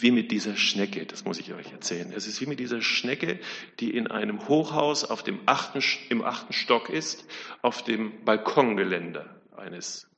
wie 0.03 0.11
mit 0.11 0.31
dieser 0.31 0.57
Schnecke, 0.57 1.07
das 1.07 1.25
muss 1.25 1.39
ich 1.39 1.53
euch 1.53 1.73
erzählen. 1.73 2.13
Es 2.15 2.27
ist 2.27 2.41
wie 2.41 2.47
mit 2.47 2.61
dieser 2.61 2.83
Schnecke, 2.83 3.39
die 3.81 3.97
in 3.97 4.07
einem 4.07 4.49
Hochhaus 4.49 5.05
auf 5.05 5.23
dem 5.23 5.41
achten, 5.47 5.81
im 6.09 6.23
achten 6.23 6.53
Stock 6.53 6.91
ist, 6.91 7.25
auf 7.63 7.83
dem 7.85 8.25
Balkongeländer 8.25 9.41
eines 9.57 10.09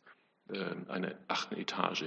äh, 0.50 0.62
einer 0.88 1.14
achten 1.28 1.56
Etage. 1.56 2.04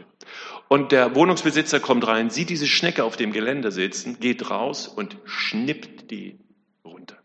Und 0.68 0.92
der 0.92 1.16
Wohnungsbesitzer 1.16 1.80
kommt 1.80 2.06
rein, 2.06 2.30
sieht 2.30 2.50
diese 2.50 2.68
Schnecke 2.68 3.04
auf 3.04 3.18
dem 3.18 3.32
Geländer 3.32 3.72
sitzen, 3.72 4.20
geht 4.20 4.50
raus 4.50 4.88
und 4.88 5.18
schnippt 5.26 6.12
die 6.12 6.40
runter. 6.84 7.18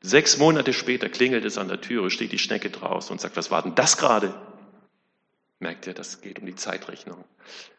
Sechs 0.00 0.36
Monate 0.38 0.72
später 0.72 1.08
klingelt 1.08 1.44
es 1.44 1.58
an 1.58 1.68
der 1.68 1.80
Türe, 1.80 2.10
steht 2.10 2.32
die 2.32 2.38
Schnecke 2.38 2.70
draußen 2.70 3.12
und 3.12 3.20
sagt, 3.20 3.36
was 3.36 3.50
war 3.50 3.62
denn 3.62 3.74
das 3.74 3.96
gerade? 3.96 4.34
Merkt 5.58 5.86
ihr, 5.86 5.94
das 5.94 6.20
geht 6.20 6.38
um 6.38 6.46
die 6.46 6.56
Zeitrechnung. 6.56 7.24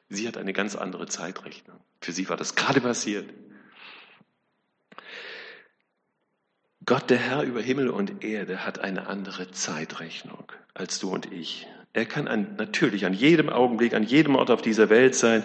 Sie 0.10 0.28
hat 0.28 0.38
eine 0.38 0.54
ganz 0.54 0.76
andere 0.76 1.08
Zeitrechnung. 1.08 1.80
Für 2.02 2.12
sie 2.12 2.30
war 2.30 2.38
das 2.38 2.56
gerade 2.56 2.82
passiert. 2.82 3.32
Gott, 6.86 7.10
der 7.10 7.18
Herr 7.18 7.42
über 7.42 7.62
Himmel 7.62 7.90
und 7.90 8.24
Erde, 8.24 8.64
hat 8.64 8.80
eine 8.80 9.08
andere 9.08 9.50
Zeitrechnung 9.50 10.52
als 10.76 11.00
du 11.00 11.12
und 11.12 11.32
ich. 11.32 11.68
Er 11.94 12.06
kann 12.06 12.28
an, 12.28 12.56
natürlich 12.58 13.06
an 13.06 13.14
jedem 13.14 13.50
Augenblick, 13.50 13.94
an 13.94 14.04
jedem 14.04 14.36
Ort 14.36 14.52
auf 14.52 14.62
dieser 14.62 14.90
Welt 14.90 15.16
sein. 15.16 15.44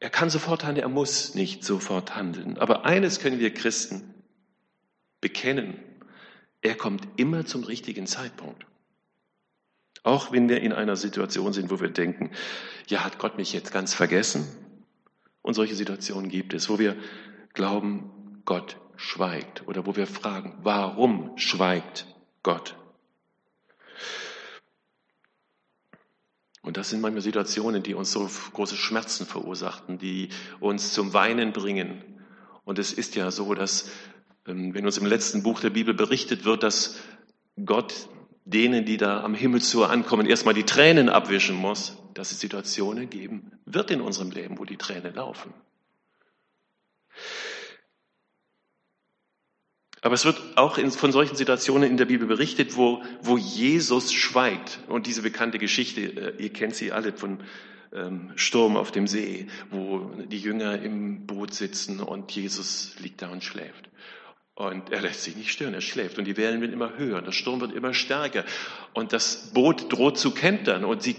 Er 0.00 0.10
kann 0.10 0.30
sofort 0.30 0.64
handeln, 0.64 0.82
er 0.82 0.88
muss 0.88 1.34
nicht 1.34 1.62
sofort 1.62 2.16
handeln. 2.16 2.58
Aber 2.58 2.84
eines 2.84 3.20
können 3.20 3.38
wir 3.38 3.54
Christen 3.54 4.14
bekennen. 5.20 5.78
Er 6.62 6.74
kommt 6.74 7.06
immer 7.16 7.46
zum 7.46 7.62
richtigen 7.62 8.06
Zeitpunkt. 8.06 8.66
Auch 10.02 10.32
wenn 10.32 10.48
wir 10.48 10.60
in 10.60 10.72
einer 10.72 10.96
Situation 10.96 11.52
sind, 11.52 11.70
wo 11.70 11.80
wir 11.80 11.90
denken, 11.90 12.30
ja, 12.88 13.04
hat 13.04 13.18
Gott 13.18 13.36
mich 13.36 13.52
jetzt 13.52 13.72
ganz 13.72 13.94
vergessen? 13.94 14.46
Und 15.42 15.54
solche 15.54 15.74
Situationen 15.74 16.30
gibt 16.30 16.54
es, 16.54 16.68
wo 16.68 16.78
wir 16.78 16.96
glauben, 17.54 18.42
Gott 18.44 18.76
schweigt 18.96 19.66
oder 19.66 19.86
wo 19.86 19.96
wir 19.96 20.06
fragen, 20.06 20.58
warum 20.62 21.36
schweigt 21.36 22.06
Gott? 22.42 22.76
Und 26.62 26.76
das 26.76 26.90
sind 26.90 27.00
manchmal 27.00 27.22
Situationen, 27.22 27.82
die 27.82 27.94
uns 27.94 28.12
so 28.12 28.28
große 28.52 28.76
Schmerzen 28.76 29.24
verursachten, 29.26 29.98
die 29.98 30.28
uns 30.60 30.92
zum 30.92 31.14
Weinen 31.14 31.52
bringen. 31.52 32.04
Und 32.64 32.78
es 32.78 32.92
ist 32.92 33.16
ja 33.16 33.30
so, 33.30 33.54
dass, 33.54 33.90
ähm, 34.46 34.74
wenn 34.74 34.84
uns 34.84 34.98
im 34.98 35.06
letzten 35.06 35.42
Buch 35.42 35.60
der 35.60 35.70
Bibel 35.70 35.94
berichtet 35.94 36.44
wird, 36.44 36.62
dass 36.62 36.98
Gott 37.64 38.08
denen, 38.50 38.84
die 38.84 38.96
da 38.96 39.22
am 39.22 39.34
Himmel 39.34 39.62
zu 39.62 39.84
ankommen, 39.84 40.26
erstmal 40.26 40.54
die 40.54 40.64
Tränen 40.64 41.08
abwischen 41.08 41.56
muss, 41.56 41.96
dass 42.14 42.32
es 42.32 42.40
Situationen 42.40 43.08
geben 43.08 43.52
wird 43.64 43.90
in 43.90 44.00
unserem 44.00 44.30
Leben, 44.30 44.58
wo 44.58 44.64
die 44.64 44.76
Tränen 44.76 45.14
laufen. 45.14 45.54
Aber 50.02 50.14
es 50.14 50.24
wird 50.24 50.40
auch 50.56 50.78
von 50.78 51.12
solchen 51.12 51.36
Situationen 51.36 51.90
in 51.90 51.96
der 51.98 52.06
Bibel 52.06 52.26
berichtet, 52.26 52.76
wo, 52.76 53.02
wo 53.20 53.36
Jesus 53.36 54.12
schweigt. 54.12 54.80
Und 54.88 55.06
diese 55.06 55.22
bekannte 55.22 55.58
Geschichte, 55.58 56.00
äh, 56.00 56.42
ihr 56.42 56.52
kennt 56.52 56.74
sie 56.74 56.90
alle 56.90 57.12
von 57.12 57.40
ähm, 57.92 58.32
Sturm 58.36 58.76
auf 58.76 58.92
dem 58.92 59.06
See, 59.06 59.48
wo 59.70 60.10
die 60.26 60.38
Jünger 60.38 60.80
im 60.80 61.26
Boot 61.26 61.52
sitzen 61.52 62.00
und 62.00 62.30
Jesus 62.32 62.94
liegt 62.98 63.20
da 63.20 63.28
und 63.28 63.44
schläft. 63.44 63.90
Und 64.60 64.90
er 64.90 65.00
lässt 65.00 65.22
sich 65.22 65.36
nicht 65.36 65.50
stören, 65.50 65.72
er 65.72 65.80
schläft. 65.80 66.18
Und 66.18 66.26
die 66.26 66.36
Wellen 66.36 66.60
werden 66.60 66.74
immer 66.74 66.98
höher, 66.98 67.22
der 67.22 67.32
Sturm 67.32 67.62
wird 67.62 67.72
immer 67.72 67.94
stärker. 67.94 68.44
Und 68.92 69.14
das 69.14 69.54
Boot 69.54 69.90
droht 69.90 70.18
zu 70.18 70.32
kentern. 70.32 70.84
Und 70.84 71.02
sie, 71.02 71.16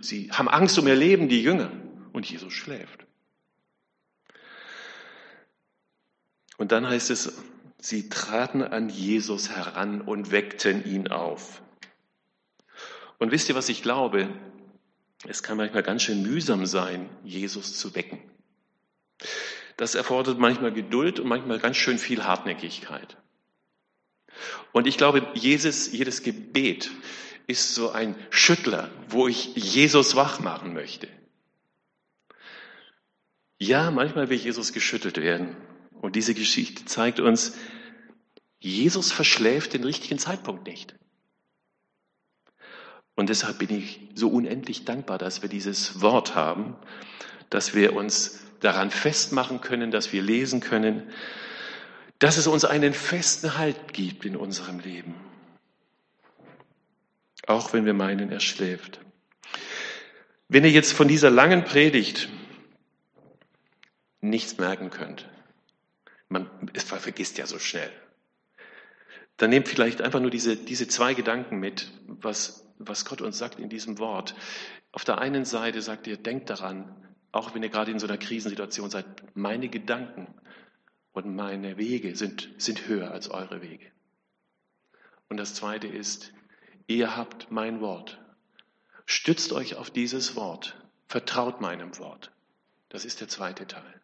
sie 0.00 0.30
haben 0.30 0.48
Angst 0.48 0.78
um 0.78 0.86
ihr 0.86 0.94
Leben, 0.94 1.28
die 1.28 1.42
Jünger. 1.42 1.72
Und 2.12 2.30
Jesus 2.30 2.52
schläft. 2.52 3.04
Und 6.56 6.70
dann 6.70 6.88
heißt 6.88 7.10
es, 7.10 7.32
sie 7.78 8.08
traten 8.08 8.62
an 8.62 8.88
Jesus 8.88 9.50
heran 9.50 10.00
und 10.00 10.30
weckten 10.30 10.84
ihn 10.84 11.08
auf. 11.08 11.62
Und 13.18 13.32
wisst 13.32 13.48
ihr, 13.48 13.56
was 13.56 13.68
ich 13.70 13.82
glaube? 13.82 14.28
Es 15.26 15.42
kann 15.42 15.56
manchmal 15.56 15.82
ganz 15.82 16.04
schön 16.04 16.22
mühsam 16.22 16.64
sein, 16.64 17.08
Jesus 17.24 17.76
zu 17.76 17.96
wecken. 17.96 18.20
Das 19.76 19.94
erfordert 19.94 20.38
manchmal 20.38 20.72
Geduld 20.72 21.18
und 21.18 21.28
manchmal 21.28 21.58
ganz 21.58 21.76
schön 21.76 21.98
viel 21.98 22.24
Hartnäckigkeit. 22.24 23.16
Und 24.72 24.86
ich 24.86 24.96
glaube, 24.96 25.26
jedes, 25.34 25.92
jedes 25.92 26.22
Gebet 26.22 26.90
ist 27.46 27.74
so 27.74 27.90
ein 27.90 28.16
Schüttler, 28.30 28.90
wo 29.08 29.28
ich 29.28 29.54
Jesus 29.54 30.16
wach 30.16 30.40
machen 30.40 30.72
möchte. 30.74 31.08
Ja, 33.58 33.90
manchmal 33.90 34.28
will 34.30 34.38
Jesus 34.38 34.72
geschüttelt 34.72 35.16
werden. 35.16 35.56
Und 35.92 36.16
diese 36.16 36.34
Geschichte 36.34 36.84
zeigt 36.84 37.20
uns, 37.20 37.56
Jesus 38.58 39.12
verschläft 39.12 39.74
den 39.74 39.84
richtigen 39.84 40.18
Zeitpunkt 40.18 40.66
nicht. 40.66 40.94
Und 43.14 43.28
deshalb 43.28 43.58
bin 43.58 43.70
ich 43.70 44.00
so 44.14 44.28
unendlich 44.28 44.84
dankbar, 44.84 45.18
dass 45.18 45.42
wir 45.42 45.48
dieses 45.48 46.00
Wort 46.00 46.34
haben, 46.34 46.76
dass 47.48 47.74
wir 47.74 47.94
uns 47.94 48.43
daran 48.64 48.90
festmachen 48.90 49.60
können, 49.60 49.90
dass 49.90 50.12
wir 50.12 50.22
lesen 50.22 50.60
können, 50.60 51.10
dass 52.18 52.36
es 52.36 52.46
uns 52.46 52.64
einen 52.64 52.94
festen 52.94 53.58
Halt 53.58 53.92
gibt 53.92 54.24
in 54.24 54.36
unserem 54.36 54.80
Leben. 54.80 55.14
Auch 57.46 57.72
wenn 57.72 57.84
wir 57.84 57.94
meinen, 57.94 58.32
er 58.32 58.40
schläft. 58.40 59.00
Wenn 60.48 60.64
ihr 60.64 60.70
jetzt 60.70 60.92
von 60.92 61.08
dieser 61.08 61.30
langen 61.30 61.64
Predigt 61.64 62.28
nichts 64.20 64.56
merken 64.56 64.90
könnt, 64.90 65.28
man 66.28 66.48
es 66.72 66.84
vergisst 66.84 67.36
ja 67.36 67.46
so 67.46 67.58
schnell, 67.58 67.90
dann 69.36 69.50
nehmt 69.50 69.68
vielleicht 69.68 70.00
einfach 70.00 70.20
nur 70.20 70.30
diese, 70.30 70.56
diese 70.56 70.88
zwei 70.88 71.12
Gedanken 71.12 71.58
mit, 71.58 71.90
was, 72.06 72.66
was 72.78 73.04
Gott 73.04 73.20
uns 73.20 73.36
sagt 73.36 73.58
in 73.58 73.68
diesem 73.68 73.98
Wort. 73.98 74.34
Auf 74.92 75.04
der 75.04 75.18
einen 75.18 75.44
Seite 75.44 75.82
sagt 75.82 76.06
ihr, 76.06 76.16
denkt 76.16 76.48
daran, 76.50 76.94
auch 77.34 77.54
wenn 77.54 77.62
ihr 77.64 77.68
gerade 77.68 77.90
in 77.90 77.98
so 77.98 78.06
einer 78.06 78.16
Krisensituation 78.16 78.90
seid, 78.90 79.06
meine 79.34 79.68
Gedanken 79.68 80.28
und 81.12 81.34
meine 81.34 81.76
Wege 81.76 82.14
sind, 82.14 82.48
sind 82.58 82.86
höher 82.86 83.10
als 83.10 83.28
eure 83.28 83.60
Wege. 83.60 83.86
Und 85.28 85.38
das 85.38 85.54
Zweite 85.54 85.88
ist, 85.88 86.32
ihr 86.86 87.16
habt 87.16 87.50
mein 87.50 87.80
Wort. 87.80 88.20
Stützt 89.04 89.52
euch 89.52 89.74
auf 89.74 89.90
dieses 89.90 90.36
Wort. 90.36 90.76
Vertraut 91.08 91.60
meinem 91.60 91.98
Wort. 91.98 92.30
Das 92.88 93.04
ist 93.04 93.20
der 93.20 93.28
zweite 93.28 93.66
Teil. 93.66 94.00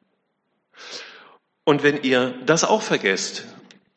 Und 1.63 1.85
wenn 1.85 2.03
ihr 2.03 2.31
das 2.47 2.65
auch 2.65 2.83
vergesst, 2.83 3.47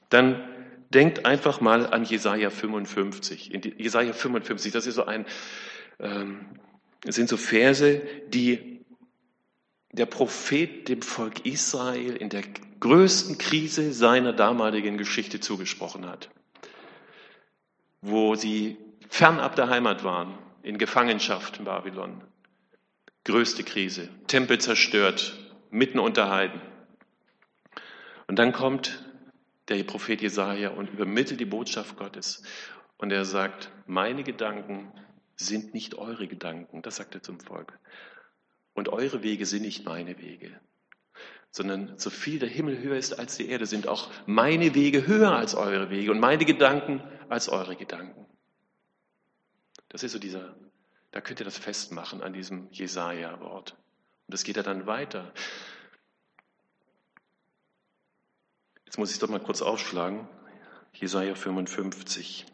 dann 0.10 0.48
denkt 0.90 1.26
einfach 1.26 1.60
mal 1.60 1.88
an 1.88 2.04
Jesaja 2.04 2.52
55. 2.52 3.52
In 3.52 3.62
Jesaja 3.80 4.14
55, 4.14 4.72
das 4.72 4.86
ist 4.86 4.96
so 4.96 5.06
ein, 5.06 5.26
ähm, 6.00 6.60
sind 7.04 7.30
so 7.30 7.38
Verse, 7.38 8.02
die 8.28 8.73
der 9.94 10.08
Prophet 10.08 10.90
dem 10.90 11.02
Volk 11.02 11.46
Israel 11.46 12.16
in 12.16 12.30
der 12.30 12.44
größten 12.80 13.38
Krise 13.38 13.94
seiner 13.94 14.34
damaligen 14.34 14.98
Geschichte 14.98 15.40
zugesprochen 15.40 16.08
hat, 16.08 16.30
wo 18.02 18.36
sie 18.36 18.78
fernab 19.08 19.56
der 19.56 19.70
Heimat 19.70 20.04
waren, 20.04 20.38
in 20.64 20.78
Gefangenschaft 20.78 21.60
in 21.60 21.66
Babylon. 21.66 22.24
Größte 23.24 23.64
Krise, 23.64 24.10
Tempel 24.28 24.60
zerstört, 24.60 25.38
mitten 25.70 26.00
unter 26.00 26.30
Heiden. 26.30 26.60
Und 28.28 28.40
dann 28.40 28.52
kommt 28.52 29.04
der 29.70 29.84
Prophet 29.84 30.22
Jesaja 30.22 30.70
und 30.70 30.90
übermittelt 30.90 31.40
die 31.40 31.46
Botschaft 31.46 31.98
Gottes. 31.98 32.44
Und 32.98 33.12
er 33.12 33.26
sagt: 33.26 33.72
Meine 33.86 34.24
Gedanken 34.24 34.92
sind 35.36 35.74
nicht 35.74 35.96
eure 35.96 36.28
Gedanken. 36.28 36.82
Das 36.82 36.98
sagt 36.98 37.16
er 37.16 37.24
zum 37.24 37.40
Volk. 37.40 37.78
Und 38.74 38.90
eure 38.90 39.24
Wege 39.24 39.46
sind 39.46 39.62
nicht 39.62 39.86
meine 39.86 40.18
Wege, 40.20 40.60
sondern 41.52 41.98
so 41.98 42.10
viel 42.10 42.40
der 42.40 42.50
Himmel 42.50 42.80
höher 42.80 42.98
ist 42.98 43.20
als 43.20 43.38
die 43.38 43.50
Erde, 43.50 43.66
sind 43.66 43.88
auch 43.88 44.10
meine 44.26 44.74
Wege 44.74 45.06
höher 45.06 45.32
als 45.32 45.56
eure 45.56 45.90
Wege 45.90 46.12
und 46.12 46.20
meine 46.20 46.46
Gedanken 46.46 47.04
als 47.30 47.50
eure 47.50 47.76
Gedanken. 47.76 48.26
Das 49.90 50.02
ist 50.02 50.14
so 50.14 50.20
dieser, 50.20 50.56
da 51.12 51.22
könnt 51.22 51.40
ihr 51.40 51.46
das 51.46 51.58
festmachen 51.58 52.24
an 52.24 52.34
diesem 52.34 52.68
Jesaja-Wort. 52.72 53.78
Und 54.28 54.34
das 54.34 54.44
geht 54.44 54.58
ja 54.58 54.64
dann 54.64 54.88
weiter. 54.88 55.32
Jetzt 58.86 58.98
muss 58.98 59.12
ich 59.12 59.20
doch 59.20 59.30
mal 59.30 59.40
kurz 59.40 59.62
aufschlagen. 59.62 60.28
Jesaja 60.94 61.36
55. 61.36 62.46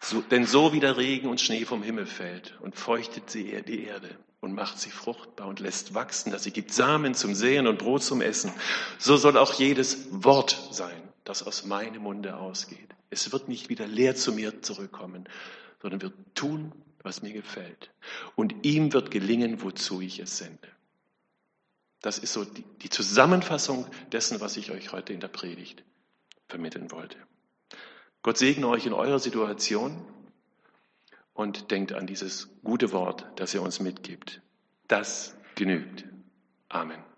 So, 0.00 0.22
denn 0.22 0.46
so 0.46 0.72
wie 0.72 0.80
der 0.80 0.96
Regen 0.96 1.28
und 1.28 1.40
Schnee 1.40 1.64
vom 1.64 1.82
Himmel 1.82 2.06
fällt 2.06 2.58
und 2.60 2.76
feuchtet 2.76 3.30
sie 3.30 3.62
die 3.62 3.84
Erde 3.84 4.16
und 4.40 4.54
macht 4.54 4.78
sie 4.78 4.90
fruchtbar 4.90 5.46
und 5.46 5.60
lässt 5.60 5.94
wachsen, 5.94 6.32
dass 6.32 6.44
sie 6.44 6.50
gibt 6.50 6.72
Samen 6.72 7.14
zum 7.14 7.34
Säen 7.34 7.66
und 7.66 7.78
Brot 7.78 8.02
zum 8.02 8.22
Essen, 8.22 8.52
so 8.98 9.16
soll 9.16 9.36
auch 9.36 9.54
jedes 9.54 10.08
Wort 10.10 10.68
sein, 10.70 11.02
das 11.24 11.42
aus 11.42 11.64
meinem 11.64 12.02
Munde 12.02 12.36
ausgeht. 12.36 12.88
Es 13.10 13.32
wird 13.32 13.48
nicht 13.48 13.68
wieder 13.68 13.86
leer 13.86 14.16
zu 14.16 14.32
mir 14.32 14.62
zurückkommen, 14.62 15.28
sondern 15.82 16.00
wird 16.00 16.14
tun, 16.34 16.72
was 17.02 17.22
mir 17.22 17.32
gefällt. 17.32 17.90
Und 18.36 18.64
ihm 18.64 18.92
wird 18.92 19.10
gelingen, 19.10 19.62
wozu 19.62 20.00
ich 20.00 20.18
es 20.20 20.38
sende. 20.38 20.68
Das 22.02 22.18
ist 22.18 22.32
so 22.32 22.44
die, 22.44 22.64
die 22.82 22.90
Zusammenfassung 22.90 23.86
dessen, 24.12 24.40
was 24.40 24.56
ich 24.56 24.70
euch 24.70 24.92
heute 24.92 25.12
in 25.12 25.20
der 25.20 25.28
Predigt 25.28 25.82
vermitteln 26.48 26.90
wollte. 26.90 27.18
Gott 28.22 28.38
segne 28.38 28.68
euch 28.68 28.86
in 28.86 28.92
eurer 28.92 29.18
Situation 29.18 30.04
und 31.32 31.70
denkt 31.70 31.92
an 31.92 32.06
dieses 32.06 32.50
gute 32.62 32.92
Wort, 32.92 33.26
das 33.36 33.54
er 33.54 33.62
uns 33.62 33.80
mitgibt. 33.80 34.42
Das 34.88 35.36
genügt. 35.54 36.04
Amen. 36.68 37.09